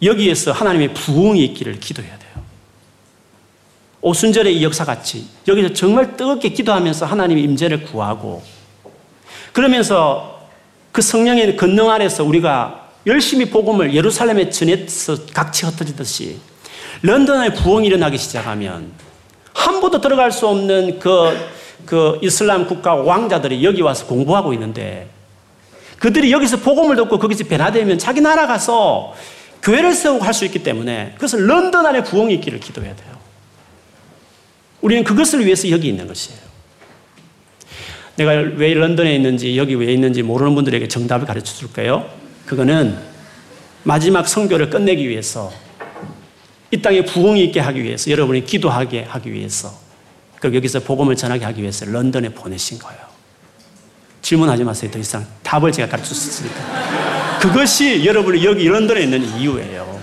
여기에서 0.03 0.53
하나님의 0.53 0.93
부흥이 0.93 1.43
있기를 1.43 1.81
기도해야 1.81 2.19
돼요. 2.19 2.45
오순절의 4.03 4.59
이 4.59 4.63
역사같이 4.63 5.27
여기서 5.49 5.73
정말 5.73 6.15
뜨겁게 6.15 6.51
기도하면서 6.51 7.07
하나님의 7.07 7.43
임재를 7.45 7.85
구하고 7.85 8.43
그러면서 9.55 10.51
그 10.93 11.01
성령의 11.01 11.57
권능 11.57 11.89
아래서 11.89 12.25
우리가 12.25 12.91
열심히 13.07 13.49
복음을 13.49 13.95
예루살렘에 13.95 14.51
전해서 14.51 15.17
각치 15.33 15.65
흩어지듯이 15.65 16.52
런던의 17.03 17.55
부흥이 17.55 17.87
일어나기 17.89 18.17
시작하면 18.17 18.93
한 19.53 19.81
번도 19.81 20.01
들어갈 20.01 20.31
수 20.33 20.47
없는 20.47 20.99
그, 20.99 21.37
그 21.85 22.19
이슬람 22.23 22.67
국가 22.67 22.95
왕자들이 22.95 23.65
여기 23.65 23.83
와서 23.83 24.07
공부하고 24.07 24.53
있는데 24.55 25.09
그들이 25.99 26.33
여기서 26.33 26.59
복음을 26.59 26.97
듣고 26.97 27.19
거기서 27.19 27.45
변화되면 27.45 27.99
자기 27.99 28.21
나라 28.21 28.47
가서 28.47 29.15
교회를 29.63 29.95
세우고 29.95 30.25
할 30.25 30.35
수 30.35 30.45
있기 30.45 30.63
때문에 30.63 31.15
그래서 31.17 31.37
런던 31.37 31.87
안에 31.87 32.03
부흥이 32.03 32.35
있기를 32.35 32.59
기도해야 32.59 32.95
돼요. 32.97 33.13
우리는 34.81 35.05
그것을 35.05 35.45
위해서 35.45 35.71
여기 35.71 35.89
있는 35.89 36.09
것이에요. 36.09 36.41
내가 38.17 38.33
왜 38.33 38.75
런던에 38.75 39.15
있는지 39.15 39.57
여기 39.57 39.75
왜 39.75 39.93
있는지 39.93 40.23
모르는 40.23 40.55
분들에게 40.55 40.89
정답을 40.89 41.27
가르쳐 41.27 41.55
줄까요? 41.55 42.09
그거는 42.47 42.99
마지막 43.85 44.29
성교를 44.29 44.71
끝내기 44.71 45.09
위해서 45.09 45.53
이 46.73 46.81
땅에 46.81 47.05
부흥이 47.05 47.45
있게 47.45 47.61
하기 47.61 47.85
위해서 47.85 48.11
여러분이 48.11 48.45
기도하게 48.45 49.05
하기 49.05 49.33
위해서 49.33 49.73
그리고 50.41 50.57
여기서 50.57 50.81
복음을 50.81 51.15
전하게 51.15 51.45
하기 51.45 51.61
위해서 51.61 51.85
런던에 51.85 52.31
보내신 52.31 52.79
거예요. 52.79 53.01
질문하지 54.23 54.65
마세요. 54.65 54.91
더 54.91 54.99
이상 54.99 55.27
답을 55.43 55.71
제가 55.71 55.89
가르쳐 55.89 56.09
줬으니까. 56.09 57.39
그것이 57.41 58.05
여러분이 58.05 58.45
여기 58.45 58.67
런던에 58.67 59.03
있는 59.03 59.23
이유예요. 59.39 60.01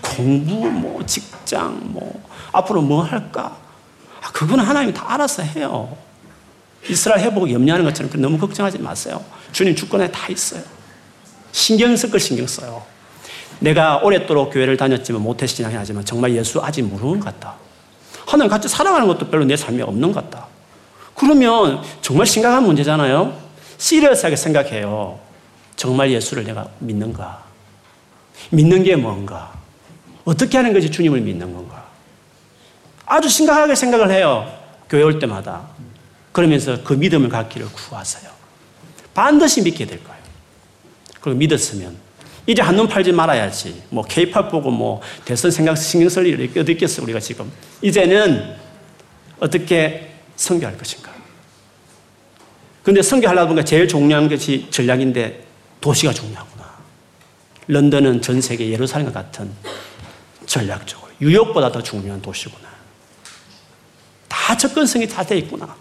공부, 0.00 0.70
뭐, 0.70 1.04
직장, 1.04 1.80
뭐, 1.82 2.22
앞으로 2.52 2.82
뭐 2.82 3.02
할까? 3.02 3.56
아, 4.22 4.30
그건 4.32 4.60
하나님이 4.60 4.94
다 4.94 5.12
알아서 5.12 5.42
해요. 5.42 5.96
이스라엘 6.88 7.24
회복 7.24 7.50
염려하는 7.50 7.84
것처럼 7.86 8.10
너무 8.20 8.38
걱정하지 8.38 8.78
마세요. 8.78 9.22
주님 9.52 9.74
주권에 9.74 10.10
다 10.10 10.28
있어요. 10.28 10.62
신경 11.52 11.96
쓸 11.96 12.10
걸 12.10 12.20
신경 12.20 12.46
써요. 12.46 12.84
내가 13.60 13.98
오랫도록 13.98 14.52
교회를 14.52 14.76
다녔지만 14.76 15.22
모태신앙이 15.22 15.74
하지만 15.76 16.04
정말 16.04 16.34
예수 16.34 16.60
아직 16.62 16.82
모르는 16.82 17.20
것 17.20 17.26
같다. 17.26 17.54
하나님 18.26 18.50
같이 18.50 18.68
살아가는 18.68 19.06
것도 19.06 19.28
별로 19.28 19.44
내 19.44 19.56
삶에 19.56 19.82
없는 19.82 20.12
것 20.12 20.30
같다. 20.30 20.46
그러면 21.14 21.82
정말 22.00 22.26
심각한 22.26 22.64
문제잖아요. 22.64 23.36
시리어스하게 23.78 24.36
생각해요. 24.36 25.18
정말 25.76 26.10
예수를 26.10 26.44
내가 26.44 26.68
믿는가? 26.78 27.44
믿는 28.50 28.82
게 28.82 28.96
뭔가? 28.96 29.52
어떻게 30.24 30.56
하는 30.56 30.72
것이 30.72 30.90
주님을 30.90 31.20
믿는 31.20 31.52
건가? 31.52 31.84
아주 33.06 33.28
심각하게 33.28 33.74
생각을 33.74 34.10
해요. 34.10 34.50
교회 34.88 35.02
올 35.02 35.18
때마다. 35.18 35.68
그러면서 36.32 36.82
그 36.82 36.94
믿음을 36.94 37.28
갖기를 37.28 37.70
구하세요. 37.72 38.30
반드시 39.12 39.62
믿게 39.62 39.86
될 39.86 40.02
거예요. 40.04 40.20
그리고 41.20 41.38
믿었으면 41.38 41.96
이제 42.50 42.62
한눈 42.62 42.88
팔지 42.88 43.12
말아야지. 43.12 43.80
뭐 43.90 44.02
케이팝 44.02 44.50
보고 44.50 44.72
뭐 44.72 45.00
대선 45.24 45.52
생각 45.52 45.76
신경 45.76 46.08
쓸 46.08 46.26
일이 46.26 46.50
어디 46.58 46.72
있겠어 46.72 47.00
우리가 47.00 47.20
지금. 47.20 47.48
이제는 47.80 48.56
어떻게 49.38 50.10
선교할 50.34 50.76
것인가. 50.76 51.12
근데 52.82 53.02
선교하려다 53.02 53.46
보니까 53.46 53.64
제일 53.64 53.86
중요한 53.86 54.28
것이 54.28 54.66
전략인데 54.70 55.44
도시가 55.80 56.12
중요하구나. 56.12 56.68
런던은 57.68 58.20
전 58.20 58.40
세계 58.40 58.68
예루살렘과 58.70 59.12
같은 59.12 59.52
전략적으로 60.44 61.12
뉴욕보다 61.20 61.70
더 61.70 61.80
중요한 61.80 62.20
도시구나. 62.20 62.68
다 64.26 64.56
접근성이 64.56 65.06
다 65.06 65.22
돼 65.22 65.38
있구나. 65.38 65.72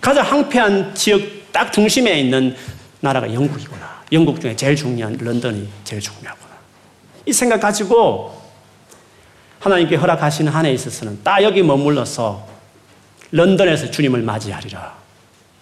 가장 0.00 0.24
황폐한 0.24 0.94
지역 0.94 1.20
딱 1.50 1.72
중심에 1.72 2.20
있는 2.20 2.54
나라가 3.00 3.32
영국이구나. 3.32 3.93
영국 4.12 4.40
중에 4.40 4.54
제일 4.56 4.76
중요한 4.76 5.16
런던이 5.16 5.68
제일 5.84 6.00
중요하구나. 6.00 6.54
이 7.26 7.32
생각 7.32 7.60
가지고 7.60 8.40
하나님께 9.60 9.96
허락하시는 9.96 10.52
한 10.52 10.66
해에 10.66 10.72
있어서는 10.74 11.20
딱 11.24 11.42
여기 11.42 11.62
머물러서 11.62 12.46
런던에서 13.30 13.90
주님을 13.90 14.22
맞이하리라. 14.22 14.94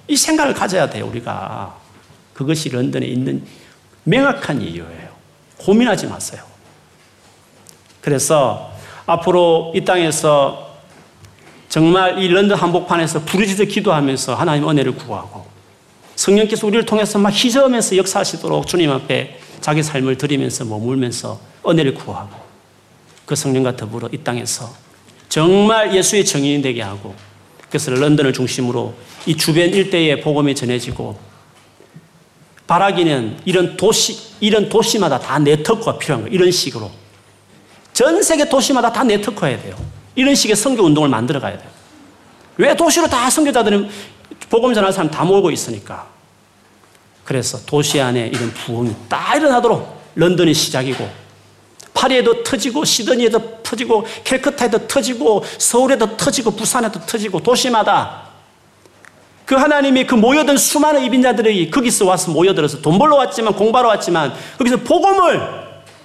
이 0.09 0.16
생각을 0.16 0.55
가져야 0.55 0.90
돼요, 0.90 1.07
우리가. 1.07 1.76
그것이 2.34 2.68
런던에 2.68 3.07
있는 3.07 3.47
명확한 4.05 4.61
이유예요. 4.61 5.09
고민하지 5.59 6.09
마세요. 6.09 6.43
그래서 8.01 8.72
앞으로 9.07 9.72
이 9.76 9.84
땅에서 9.84 10.76
정말 11.68 12.18
이 12.18 12.28
런던 12.28 12.59
한복판에서 12.59 13.20
부르짖어 13.20 13.66
기도하면서 13.66 14.34
하나님 14.34 14.68
은혜를 14.68 14.97
구하고 14.97 15.47
성령께서 16.22 16.68
우리를 16.68 16.86
통해서 16.86 17.18
막 17.18 17.30
희저으면서 17.30 17.96
역사하시도록 17.96 18.68
주님 18.68 18.90
앞에 18.92 19.40
자기 19.60 19.82
삶을 19.82 20.18
드리면서 20.18 20.64
머물면서 20.64 21.40
은혜를 21.66 21.94
구하고 21.94 22.30
그 23.26 23.34
성령과 23.34 23.76
더불어 23.76 24.08
이 24.12 24.18
땅에서 24.18 24.72
정말 25.28 25.92
예수의 25.94 26.24
정인이 26.24 26.62
되게 26.62 26.80
하고 26.80 27.14
그래서 27.68 27.90
런던을 27.90 28.32
중심으로 28.32 28.94
이 29.26 29.36
주변 29.36 29.70
일대에 29.70 30.20
복음이 30.20 30.54
전해지고 30.54 31.18
바라기는 32.68 33.40
이런 33.44 33.76
도시, 33.76 34.16
이런 34.38 34.68
도시마다 34.68 35.18
다 35.18 35.40
네트워크가 35.40 35.98
필요한 35.98 36.22
거예요. 36.22 36.34
이런 36.34 36.50
식으로. 36.52 36.90
전 37.92 38.22
세계 38.22 38.48
도시마다 38.48 38.92
다 38.92 39.02
네트워크해야 39.02 39.60
돼요. 39.60 39.76
이런 40.14 40.34
식의 40.34 40.54
선교 40.54 40.84
운동을 40.84 41.08
만들어 41.08 41.40
가야 41.40 41.58
돼요. 41.58 41.68
왜 42.58 42.76
도시로 42.76 43.08
다 43.08 43.28
선교자들은 43.28 43.90
복음 44.48 44.72
전할 44.72 44.92
사람 44.92 45.10
다 45.10 45.24
모으고 45.24 45.50
있으니까. 45.50 46.11
그래서 47.32 47.58
도시 47.64 47.98
안에 47.98 48.26
이런 48.26 48.52
부흥이 48.52 48.94
딱 49.08 49.36
일어나도록 49.36 50.02
런던이 50.16 50.52
시작이고 50.52 51.08
파리에도 51.94 52.44
터지고 52.44 52.84
시드니에도 52.84 53.62
터지고 53.62 54.04
캘커타에도 54.22 54.86
터지고 54.86 55.42
서울에도 55.56 56.14
터지고 56.18 56.50
부산에도 56.50 57.00
터지고 57.00 57.42
도시마다 57.42 58.24
그 59.46 59.54
하나님이 59.54 60.06
그 60.06 60.14
모여든 60.14 60.58
수많은 60.58 61.04
이빈자들이 61.04 61.70
거기서 61.70 62.04
와서 62.04 62.30
모여들어서 62.30 62.82
돈 62.82 62.98
벌러 62.98 63.16
왔지만 63.16 63.54
공부하러 63.54 63.88
왔지만 63.88 64.34
거기서 64.58 64.76
복음을 64.80 65.40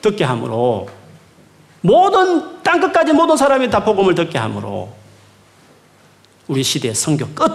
듣게 0.01 0.23
함으로 0.23 0.87
모든 1.81 2.63
땅 2.63 2.79
끝까지 2.79 3.11
모든 3.11 3.35
사람이 3.35 3.69
다 3.69 3.83
복음을 3.83 4.15
듣게 4.15 4.37
함으로 4.37 4.93
우리 6.47 6.63
시대의 6.63 6.95
성교 6.95 7.27
끝 7.35 7.51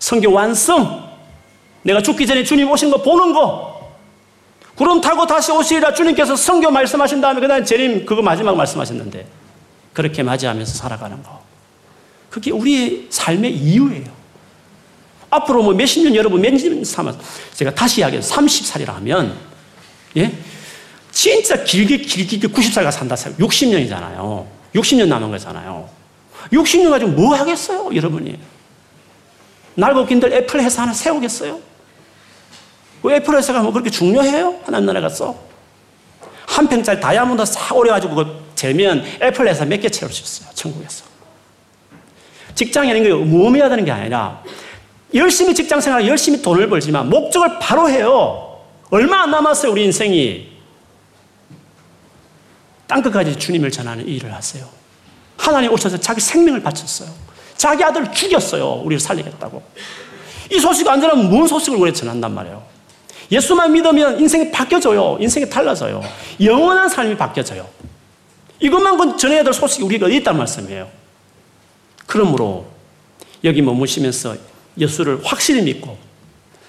성교 0.00 0.32
완성 0.32 1.09
내가 1.82 2.02
죽기 2.02 2.26
전에 2.26 2.44
주님 2.44 2.70
오신 2.70 2.90
거 2.90 3.02
보는 3.02 3.32
거 3.32 3.90
구름 4.74 5.00
타고 5.00 5.26
다시 5.26 5.52
오시리라 5.52 5.92
주님께서 5.94 6.36
성교 6.36 6.70
말씀하신 6.70 7.20
다음에 7.20 7.40
그 7.40 7.48
다음에 7.48 7.64
재림 7.64 8.04
그거 8.06 8.22
마지막 8.22 8.56
말씀하셨는데 8.56 9.26
그렇게 9.92 10.22
맞이하면서 10.22 10.72
살아가는 10.74 11.22
거 11.22 11.42
그게 12.30 12.50
우리의 12.50 13.06
삶의 13.10 13.52
이유예요 13.56 14.20
앞으로 15.30 15.62
뭐 15.62 15.74
몇십 15.74 16.02
년 16.04 16.14
여러분 16.14 16.40
몇 16.40 16.52
년 16.54 16.84
삼아 16.84 17.14
제가 17.54 17.74
다시 17.74 18.00
이야기해서 18.00 18.34
30살이라 18.34 18.86
하면 18.94 19.36
예? 20.16 20.32
진짜 21.12 21.62
길게 21.62 21.98
길게 21.98 22.48
90살가 22.48 22.90
산다 22.90 23.14
60년이잖아요. 23.14 24.46
60년 24.74 25.08
남은 25.08 25.30
거잖아요. 25.32 25.88
60년 26.52 26.90
가지고 26.90 27.10
뭐 27.12 27.34
하겠어요, 27.34 27.90
여러분이? 27.94 28.38
날고긴들 29.74 30.32
애플 30.32 30.62
회사 30.62 30.82
하나 30.82 30.92
세우겠어요? 30.92 31.60
왜 33.02 33.16
회사가 33.36 33.62
뭐 33.62 33.72
그렇게 33.72 33.90
중요해요? 33.90 34.60
하나님 34.64 34.86
나라 34.86 35.00
가서? 35.00 35.36
한 36.46 36.68
평짜리 36.68 37.00
다이아몬드 37.00 37.44
싹 37.46 37.76
오려가지고 37.76 38.14
그 38.14 38.44
재면 38.54 39.04
애플 39.22 39.46
회사 39.48 39.64
몇개 39.64 39.88
채울 39.88 40.12
수 40.12 40.22
있어요, 40.22 40.52
천국에서. 40.54 41.04
직장이라는 42.54 43.02
게 43.02 43.10
되는 43.68 43.84
게 43.84 43.90
아니라 43.90 44.42
열심히 45.14 45.54
직장 45.54 45.80
생활, 45.80 46.06
열심히 46.06 46.42
돈을 46.42 46.68
벌지만 46.68 47.08
목적을 47.08 47.58
바로 47.58 47.88
해요. 47.88 48.58
얼마 48.90 49.22
안 49.22 49.30
남았어요, 49.30 49.72
우리 49.72 49.84
인생이. 49.84 50.50
땅끝까지 52.86 53.36
주님을 53.36 53.70
전하는 53.70 54.06
일을 54.06 54.34
하세요. 54.34 54.66
하나님 55.36 55.72
오셔서 55.72 55.96
자기 55.98 56.20
생명을 56.20 56.62
바쳤어요. 56.62 57.08
자기 57.56 57.84
아들 57.84 58.10
죽였어요. 58.12 58.82
우리를 58.84 59.00
살리겠다고. 59.00 59.62
이 60.50 60.58
소식 60.58 60.86
안 60.88 61.00
전하면 61.00 61.30
뭔 61.30 61.46
소식을 61.46 61.78
우리 61.78 61.94
전한단 61.94 62.34
말이에요. 62.34 62.62
예수만 63.30 63.72
믿으면 63.72 64.20
인생이 64.20 64.50
바뀌어져요. 64.50 65.18
인생이 65.20 65.48
달라져요. 65.48 66.02
영원한 66.40 66.88
삶이 66.88 67.16
바뀌어져요. 67.16 67.66
이것만 68.58 69.16
전해야 69.16 69.42
될 69.42 69.52
소식이 69.52 69.84
우리가 69.84 70.08
있단 70.08 70.36
말씀이에요. 70.36 70.88
그러므로 72.06 72.66
여기 73.44 73.62
머무시면서 73.62 74.36
예수를 74.76 75.20
확실히 75.24 75.62
믿고 75.62 75.96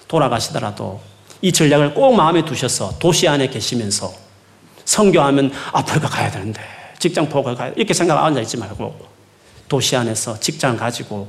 돌아가시더라도 0.08 1.00
이 1.40 1.52
전략을 1.52 1.94
꼭 1.94 2.14
마음에 2.14 2.44
두셔서 2.44 2.98
도시 2.98 3.26
안에 3.26 3.48
계시면서 3.48 4.12
성교하면 4.84 5.52
아프리카 5.72 6.08
가야 6.08 6.30
되는데 6.30 6.60
직장 6.98 7.28
보고 7.28 7.54
가야 7.54 7.72
이렇게 7.76 7.92
생각 7.92 8.24
앉아 8.24 8.40
있지 8.42 8.56
말고 8.56 8.94
도시 9.68 9.96
안에서 9.96 10.38
직장 10.38 10.76
가지고 10.76 11.26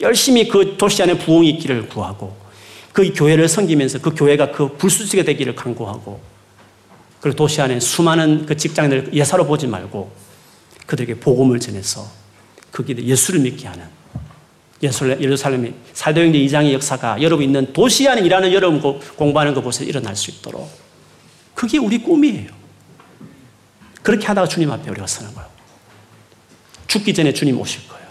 열심히 0.00 0.46
그 0.46 0.76
도시 0.76 1.02
안에 1.02 1.18
부흥이 1.18 1.50
있기를 1.50 1.88
구하고 1.88 2.36
그 2.98 3.12
교회를 3.14 3.46
섬기면서 3.46 4.00
그 4.00 4.12
교회가 4.12 4.50
그 4.50 4.76
불수지가 4.76 5.22
되기를 5.22 5.54
간구하고 5.54 6.20
그리고 7.20 7.36
도시 7.36 7.62
안에 7.62 7.78
수많은 7.78 8.44
그 8.44 8.56
직장인들 8.56 9.14
예사로 9.14 9.46
보지 9.46 9.68
말고 9.68 10.10
그들에게 10.84 11.20
복음을 11.20 11.60
전해서 11.60 12.10
그게 12.72 12.96
예수를 13.00 13.38
믿게 13.38 13.68
하는 13.68 13.86
예루살렘의 14.82 15.74
사도행전 15.92 16.42
2장의 16.42 16.72
역사가 16.72 17.22
여러분 17.22 17.44
있는 17.44 17.72
도시 17.72 18.08
안에 18.08 18.20
일하는 18.22 18.52
여러분 18.52 18.80
공부하는 19.14 19.54
그곳에 19.54 19.84
일어날 19.84 20.16
수 20.16 20.32
있도록 20.32 20.68
그게 21.54 21.78
우리 21.78 21.98
꿈이에요. 21.98 22.50
그렇게 24.02 24.26
하다가 24.26 24.48
주님 24.48 24.72
앞에 24.72 24.90
우리가 24.90 25.06
서는 25.06 25.32
거예요. 25.34 25.48
죽기 26.88 27.14
전에 27.14 27.32
주님 27.32 27.60
오실 27.60 27.86
거예요. 27.86 28.08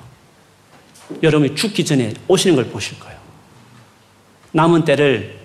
여러분이 1.24 1.56
죽기 1.56 1.84
전에 1.84 2.14
오시는 2.30 2.56
걸 2.56 2.70
보실 2.70 2.98
거예요. 3.02 3.17
남은 4.58 4.86
때를 4.86 5.38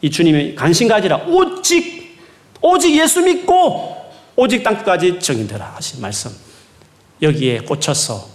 이 0.00 0.10
주님이 0.10 0.54
관심 0.54 0.88
가지라 0.88 1.18
오직 1.26 2.16
오직 2.62 2.98
예수 2.98 3.20
믿고 3.20 3.94
오직 4.36 4.62
땅끝까지 4.62 5.20
정인되라 5.20 5.74
하신 5.76 6.00
말씀 6.00 6.30
여기에 7.20 7.60
꽂혀서 7.60 8.26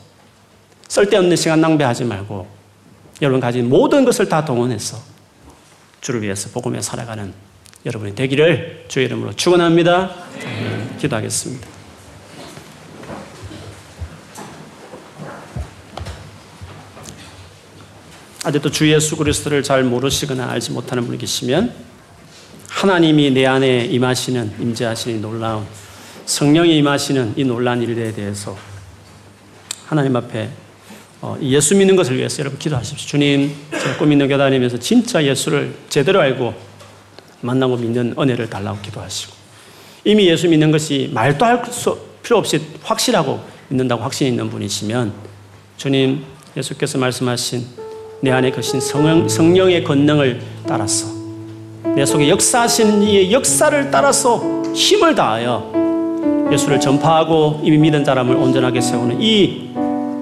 쓸데없는 0.88 1.36
시간 1.36 1.62
낭비하지 1.62 2.06
말고 2.06 2.48
여러분 3.24 3.40
가진 3.40 3.68
모든 3.68 4.06
것을 4.06 4.30
다 4.30 4.46
동원해서 4.46 4.98
주를 6.02 6.22
위해서 6.22 6.50
복음에 6.52 6.80
살아가는 6.80 7.34
여러분이 7.86 8.14
되기를 8.14 8.86
주의 8.88 9.06
이름으로 9.08 9.34
축원합니다. 9.34 10.12
네, 10.40 10.96
기도하겠습니다. 11.00 11.83
아직도 18.44 18.72
주 18.72 18.92
예수 18.92 19.16
그리스도를 19.16 19.64
잘 19.64 19.84
모르시거나 19.84 20.50
알지 20.50 20.72
못하는 20.74 21.06
분이 21.06 21.18
계시면 21.18 21.74
하나님이 22.68 23.32
내 23.32 23.46
안에 23.46 23.86
임하시는 23.86 24.56
임재하시는 24.60 25.22
놀라운 25.22 25.66
성령이 26.26 26.78
임하시는 26.78 27.36
이 27.38 27.46
놀라운 27.46 27.82
일에 27.82 28.12
대해서 28.12 28.58
하나님 29.86 30.16
앞에 30.18 30.50
어, 31.22 31.38
예수 31.42 31.74
믿는 31.78 31.96
것을 31.96 32.18
위해서 32.18 32.40
여러분 32.40 32.60
기도하십시오. 32.60 33.08
주님, 33.08 33.56
제가 33.72 33.98
꿈 33.98 34.12
있는 34.12 34.28
교회 34.28 34.38
다니면서 34.38 34.78
진짜 34.78 35.24
예수를 35.24 35.74
제대로 35.88 36.20
알고 36.20 36.54
만나고 37.40 37.78
믿는 37.78 38.16
은혜를 38.20 38.50
달라고 38.50 38.82
기도하시고 38.82 39.34
이미 40.04 40.28
예수 40.28 40.50
믿는 40.50 40.70
것이 40.70 41.10
말도 41.14 41.46
할 41.46 41.64
수, 41.72 41.98
필요 42.22 42.40
없이 42.40 42.62
확실하고 42.82 43.42
믿는다고 43.70 44.04
확신 44.04 44.28
있는 44.28 44.50
분이시면 44.50 45.14
주님, 45.78 46.26
예수께서 46.58 46.98
말씀하신 46.98 47.83
내 48.24 48.32
안에 48.32 48.52
거신 48.52 48.80
성령, 48.80 49.28
성령의 49.28 49.84
권능을 49.84 50.40
따라서 50.66 51.08
내 51.94 52.06
속에 52.06 52.30
역사하신 52.30 53.04
이 53.04 53.34
역사를 53.34 53.92
따라서 53.92 54.64
힘을 54.74 55.14
다하여 55.14 56.50
예수를 56.50 56.80
전파하고 56.80 57.60
이미 57.66 57.78
믿은 57.80 58.06
사람을 58.06 58.38
온전하게 58.38 58.80
세우는 58.80 59.22
이 59.22 59.72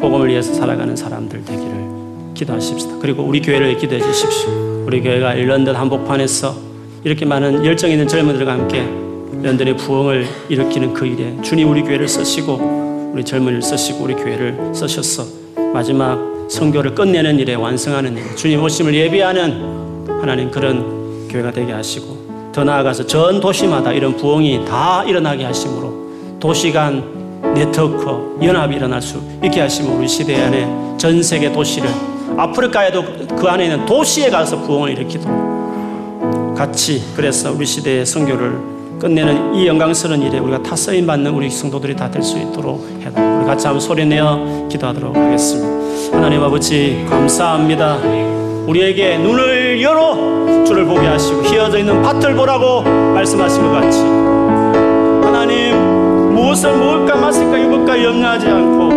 복음을 0.02 0.30
위해서 0.30 0.52
살아가는 0.52 0.96
사람들 0.96 1.46
되기를 1.46 2.34
기도하십시다. 2.34 2.96
그리고 3.00 3.22
우리 3.22 3.40
교회를 3.40 3.78
기도해 3.78 4.02
주십시오. 4.02 4.50
우리 4.88 5.00
교회가 5.04 5.36
런던 5.36 5.76
한복판에서 5.76 6.56
이렇게 7.04 7.24
많은 7.26 7.64
열정 7.64 7.92
있는 7.92 8.08
젊은들과 8.08 8.52
함께 8.52 8.82
런던의 9.44 9.78
부흥을 9.78 10.26
일으키는 10.50 10.96
그 10.96 11.06
일에 11.06 11.40
주님 11.44 11.70
우리 11.70 11.84
교회를 11.84 12.08
쓰시고 12.08 13.12
우리 13.14 13.24
젊은이를 13.24 13.62
쓰시고 13.62 14.04
우리 14.04 14.16
교회를 14.16 14.72
쓰셨어 14.74 15.41
마지막 15.74 16.20
성교를 16.50 16.94
끝내는 16.94 17.40
일에 17.40 17.56
완성하는 17.56 18.18
일 18.18 18.36
주님 18.36 18.62
오심을 18.62 18.94
예비하는 18.94 20.06
하나님 20.20 20.52
그런 20.52 21.28
교회가 21.30 21.52
되게 21.52 21.72
하시고 21.72 22.52
더 22.52 22.64
나아가서 22.64 23.08
전 23.08 23.40
도시마다 23.40 23.94
이런 23.94 24.16
부흥이 24.18 24.66
다 24.66 25.04
일어나게 25.06 25.46
하심으로 25.46 26.40
도시 26.40 26.72
간 26.72 27.22
네트워크, 27.56 28.38
연합이 28.44 28.76
일어날 28.76 29.02
수 29.02 29.22
있게 29.44 29.62
하시면 29.62 29.98
우리 29.98 30.08
시대 30.08 30.42
안에 30.42 30.98
전 30.98 31.24
세계 31.24 31.52
도시를 31.52 31.90
아프리카에도 32.38 33.04
그 33.36 33.48
안에 33.48 33.66
있는 33.66 33.86
도시에 33.86 34.30
가서 34.30 34.62
부흥을 34.62 34.92
일으키도록 34.92 36.56
같이 36.56 37.02
그래서 37.16 37.52
우리 37.52 37.66
시대의 37.66 38.06
성교를 38.06 38.81
끝내는 39.02 39.56
이 39.56 39.66
영광스러운 39.66 40.22
일에 40.22 40.38
우리가 40.38 40.62
타 40.62 40.76
쓰임 40.76 41.08
받는 41.08 41.32
우리 41.34 41.50
성도들이 41.50 41.96
다 41.96 42.12
될 42.12 42.22
수 42.22 42.38
있도록 42.38 42.88
해달라. 43.02 43.40
우리 43.40 43.48
같이 43.48 43.66
한번 43.66 43.80
소리내어 43.82 44.68
기도하도록 44.70 45.16
하겠습니다. 45.18 46.16
하나님 46.16 46.44
아버지 46.44 47.04
감사합니다. 47.10 47.98
우리에게 48.68 49.18
눈을 49.18 49.82
열어 49.82 50.64
주를 50.66 50.86
보게 50.86 51.08
하시고 51.08 51.42
휘어져 51.42 51.80
있는 51.80 52.00
밭을 52.04 52.36
보라고 52.36 52.84
말씀하신 52.84 53.64
것 53.64 53.72
같이 53.72 54.00
하나님 55.26 56.34
무엇을 56.36 56.78
먹을까 56.78 57.16
마실까 57.16 57.58
입을까 57.58 58.04
염려하지 58.04 58.48
않고 58.48 58.92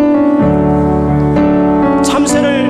참새를 2.03 2.69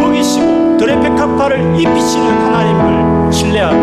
먹이시고 0.00 0.54
백합화를 0.78 1.74
입히시는 1.76 2.26
하나님을 2.26 3.32
신뢰하고 3.32 3.76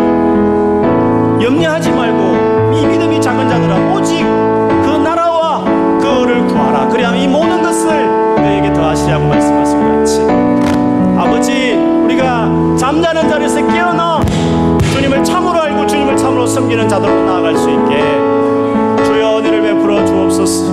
염려하지 1.42 1.90
말고 1.90 2.31
이 2.74 2.86
믿음이 2.86 3.20
작은 3.20 3.48
자들아 3.48 3.92
오직 3.92 4.22
그 4.22 5.00
나라와 5.02 5.64
그를 6.00 6.46
구하라 6.46 6.88
그리하면 6.88 7.20
이 7.20 7.28
모든 7.28 7.62
것을 7.62 8.06
너에게 8.36 8.72
더하시라고 8.72 9.26
말씀하신 9.26 9.80
것 9.80 9.98
같이 9.98 10.20
아버지 11.18 11.74
우리가 11.74 12.76
잠자는 12.78 13.28
자리에서 13.28 13.66
깨어나 13.66 14.20
주님을 14.92 15.22
참으로 15.24 15.60
알고 15.60 15.86
주님을 15.86 16.16
참으로 16.16 16.46
섬기는 16.46 16.88
자들로 16.88 17.24
나아갈 17.24 17.56
수 17.56 17.70
있게 17.70 18.42
베풀어 19.72 20.04
주옵소서. 20.04 20.72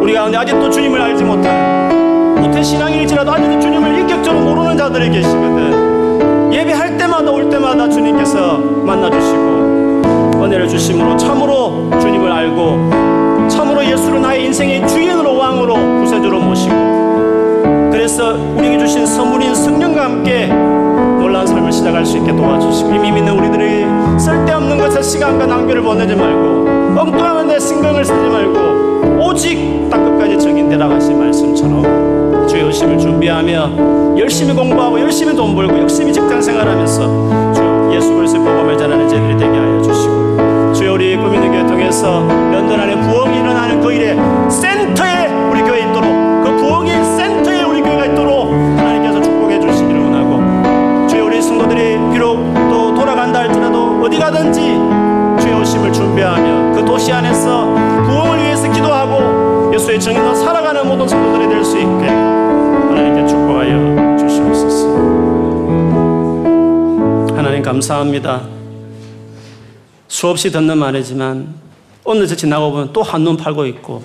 우리 0.00 0.14
가운데 0.14 0.38
아직도 0.38 0.70
주님을 0.70 1.00
알지 1.00 1.24
못하는 1.24 2.40
모태 2.40 2.62
신앙일지라도 2.62 3.32
아직도 3.32 3.60
주님을 3.60 3.98
인격적으로 4.00 4.44
모르는 4.44 4.76
자들이 4.76 5.10
계시거든. 5.10 6.52
예배할 6.52 6.96
때마다 6.96 7.30
올 7.30 7.50
때마다 7.50 7.88
주님께서 7.88 8.58
만나 8.58 9.10
주시고 9.10 9.67
은혜를 10.48 10.66
주심으로 10.66 11.16
참으로 11.18 11.90
주님을 12.00 12.32
알고 12.32 13.48
참으로 13.48 13.84
예수를 13.84 14.22
나의 14.22 14.46
인생의 14.46 14.88
주인으로 14.88 15.36
왕으로 15.36 15.74
구세주로 16.00 16.40
모시고 16.40 17.90
그래서 17.90 18.34
우리에게 18.56 18.78
주신 18.78 19.04
선물인 19.04 19.54
성령과 19.54 20.04
함께 20.04 20.46
놀라운 20.46 21.46
삶을 21.46 21.70
시작할 21.70 22.06
수 22.06 22.16
있게 22.16 22.34
도와주시고 22.34 22.94
이미 22.94 23.12
믿는 23.12 23.38
우리들이 23.38 23.84
쓸데없는 24.18 24.78
것에 24.78 25.02
시간과 25.02 25.44
낭비를 25.44 25.82
보내지 25.82 26.14
말고 26.14 26.98
엉뚱한 26.98 27.46
데 27.46 27.58
신경을 27.58 28.04
쓰지 28.04 28.28
말고 28.28 29.26
오직 29.26 29.88
땅끝까지 29.90 30.38
정인되라 30.38 30.88
하신 30.88 31.18
말씀처럼 31.18 32.46
주의 32.48 32.62
의심을 32.64 32.98
준비하며 32.98 34.16
열심히 34.18 34.54
공부하고 34.54 34.98
열심히 34.98 35.36
돈 35.36 35.54
벌고 35.54 35.78
열심히 35.78 36.10
직장 36.10 36.40
생활하면서 36.40 37.52
주 37.52 37.90
예수 37.94 38.14
그리스도의 38.14 38.44
복음을 38.44 38.78
전하는 38.78 39.06
제들이 39.06 39.36
되게 39.36 39.58
하여 39.58 39.82
주시고 39.82 40.27
우리 40.98 41.16
꾸미는 41.16 41.52
교회 41.52 41.64
통해서 41.64 42.26
런던 42.26 42.80
안에 42.80 42.96
부흥이 43.00 43.38
일어나는 43.38 43.80
그 43.80 43.92
일에 43.92 44.16
센터에 44.50 45.28
우리 45.48 45.62
교회 45.62 45.82
있도록 45.82 46.02
그 46.42 46.56
부흥의 46.56 47.04
센터에 47.16 47.62
우리 47.62 47.80
교회가 47.80 48.06
있도록 48.06 48.50
하나님께서 48.50 49.22
축복해 49.22 49.60
주시기를 49.60 50.00
원하고 50.00 51.06
주여 51.06 51.26
우리 51.26 51.40
성도들이 51.40 51.98
비록 52.12 52.52
또 52.68 52.92
돌아간다 52.96 53.38
할지라도 53.38 54.00
어디 54.02 54.18
가든지 54.18 54.76
오심을 55.60 55.92
준비하며 55.92 56.72
그 56.74 56.84
도시 56.84 57.12
안에서 57.12 57.66
부흥을 58.04 58.38
위해서 58.42 58.68
기도하고 58.68 59.72
예수의 59.72 60.00
정의로 60.00 60.34
살아가는 60.34 60.84
모든 60.88 61.06
성도들이 61.06 61.48
될 61.48 61.64
수 61.64 61.78
있게 61.78 62.08
하나님께 62.08 63.24
축복하여 63.24 64.16
주시옵소서. 64.18 64.88
하나님 67.36 67.62
감사합니다. 67.62 68.57
수없이 70.18 70.50
듣는 70.50 70.78
말이지만 70.78 71.54
저 72.04 72.34
지나고 72.34 72.72
보면 72.72 72.92
또 72.92 73.04
한눈 73.04 73.36
팔고 73.36 73.66
있고 73.66 74.02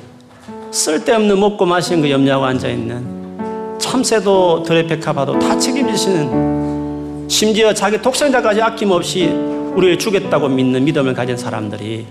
쓸데없는 0.70 1.39
먹고 1.39 1.66
마시는 1.66 2.03
거 2.03 2.09
염려하고 2.11 2.45
앉아있는 2.45 3.80
참새도 3.80 4.61
들의 4.61 4.86
백합화도 4.86 5.39
다 5.39 5.57
책임지시는 5.57 7.28
심지어 7.28 7.74
자기 7.74 7.99
독생자까지 7.99 8.61
아낌없이 8.61 9.26
우리를 9.74 9.97
주겠다고 9.97 10.49
믿는 10.49 10.86
믿음을 10.86 11.16
가진 11.16 11.36
사람들이 11.36 12.05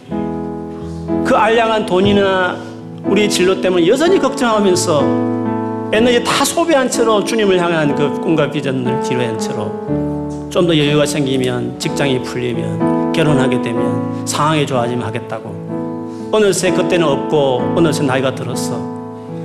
그 1.25 1.37
알량한 1.37 1.87
돈이나 1.87 2.61
우리의 3.05 3.31
진로 3.31 3.61
때문에 3.61 3.87
여전히 3.87 4.19
걱정하면서 4.19 5.93
에너지 5.93 6.25
다 6.25 6.45
소비한 6.45 6.91
채로 6.91 7.23
주님을 7.23 7.57
향한 7.61 7.95
그 7.95 8.21
꿈과 8.21 8.51
비전을 8.51 9.01
뒤로한 9.01 9.39
채로 9.39 10.12
좀 10.53 10.67
더 10.67 10.77
여유가 10.77 11.07
생기면 11.07 11.79
직장이 11.79 12.21
풀리면 12.23 13.13
결혼하게 13.13 13.63
되면 13.63 14.27
상황이 14.27 14.67
좋아지면 14.67 15.03
하겠다고. 15.07 16.31
어느새 16.31 16.71
그때는 16.71 17.07
없고 17.07 17.73
어느새 17.75 18.03
나이가 18.03 18.35
들었어. 18.35 18.75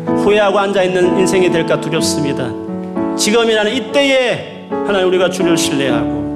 후회하고 0.05 0.59
앉아있는 0.59 1.17
인생이 1.19 1.49
될까 1.49 1.79
두렵습니다. 1.79 2.51
지금이라는 3.15 3.73
이때에 3.73 4.67
하나님 4.69 5.07
우리가 5.07 5.29
주를 5.29 5.57
신뢰하고 5.57 6.27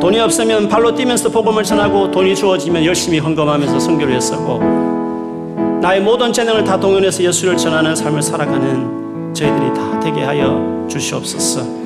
돈이 0.00 0.18
없으면 0.18 0.68
발로 0.68 0.92
뛰면서 0.92 1.28
복음을 1.28 1.62
전하고 1.62 2.10
돈이 2.10 2.34
주어지면 2.34 2.84
열심히 2.84 3.20
헌금하면서 3.20 3.78
선교를 3.78 4.14
했었고 4.16 5.78
나의 5.80 6.00
모든 6.00 6.32
재능을 6.32 6.64
다 6.64 6.78
동원해서 6.78 7.22
예수를 7.22 7.56
전하는 7.56 7.94
삶을 7.94 8.20
살아가는 8.22 9.32
저희들이 9.34 9.72
다 9.72 10.00
되게 10.00 10.20
하여 10.22 10.84
주시옵소서. 10.90 11.83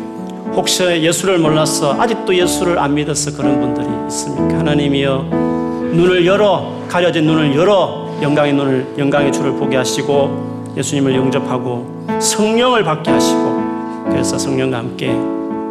혹시 0.55 0.83
예수를 0.85 1.39
몰라서 1.39 1.95
아직도 1.99 2.35
예수를 2.35 2.79
안 2.79 2.95
믿어서 2.95 3.37
그런 3.37 3.61
분들이 3.61 3.87
있습니까? 4.09 4.59
하나님이여 4.59 5.29
눈을 5.93 6.27
열어 6.27 6.73
가려진 6.89 7.25
눈을 7.27 7.55
열어 7.57 8.09
영광의 8.23 8.53
눈을 8.55 8.95
영광의 8.99 9.33
주를 9.33 9.53
보게 9.53 9.77
하시고 9.77 10.73
예수님을 10.77 11.15
영접하고 11.15 12.07
성령을 12.21 12.83
받게 12.85 13.11
하시고 13.11 14.05
그래서 14.11 14.37
성령과 14.39 14.79
함께 14.79 15.13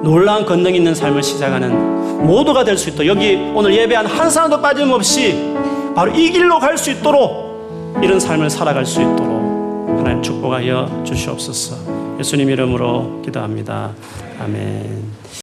놀라운 0.04 0.46
권능 0.46 0.74
있는 0.76 0.94
삶을 0.96 1.22
시작하는 1.24 2.26
모두가 2.26 2.64
될 2.64 2.78
수 2.78 2.90
있도록 2.90 3.08
여기 3.08 3.36
오늘 3.54 3.74
예배한 3.76 4.06
한 4.06 4.30
사람도 4.30 4.62
빠짐없이 4.62 5.54
바로 5.96 6.12
이 6.14 6.32
길로 6.32 6.60
갈 6.60 6.78
수 6.78 6.92
있도록 6.92 7.98
이런 8.02 8.20
삶을 8.20 8.50
살아갈 8.50 8.86
수 8.86 9.02
있도록 9.02 9.98
하나님 9.98 10.22
축복하여 10.22 11.04
주시옵소서 11.04 11.97
예수님 12.20 12.50
이름으로 12.50 13.22
기도합니다. 13.24 13.94
아멘. 14.40 15.17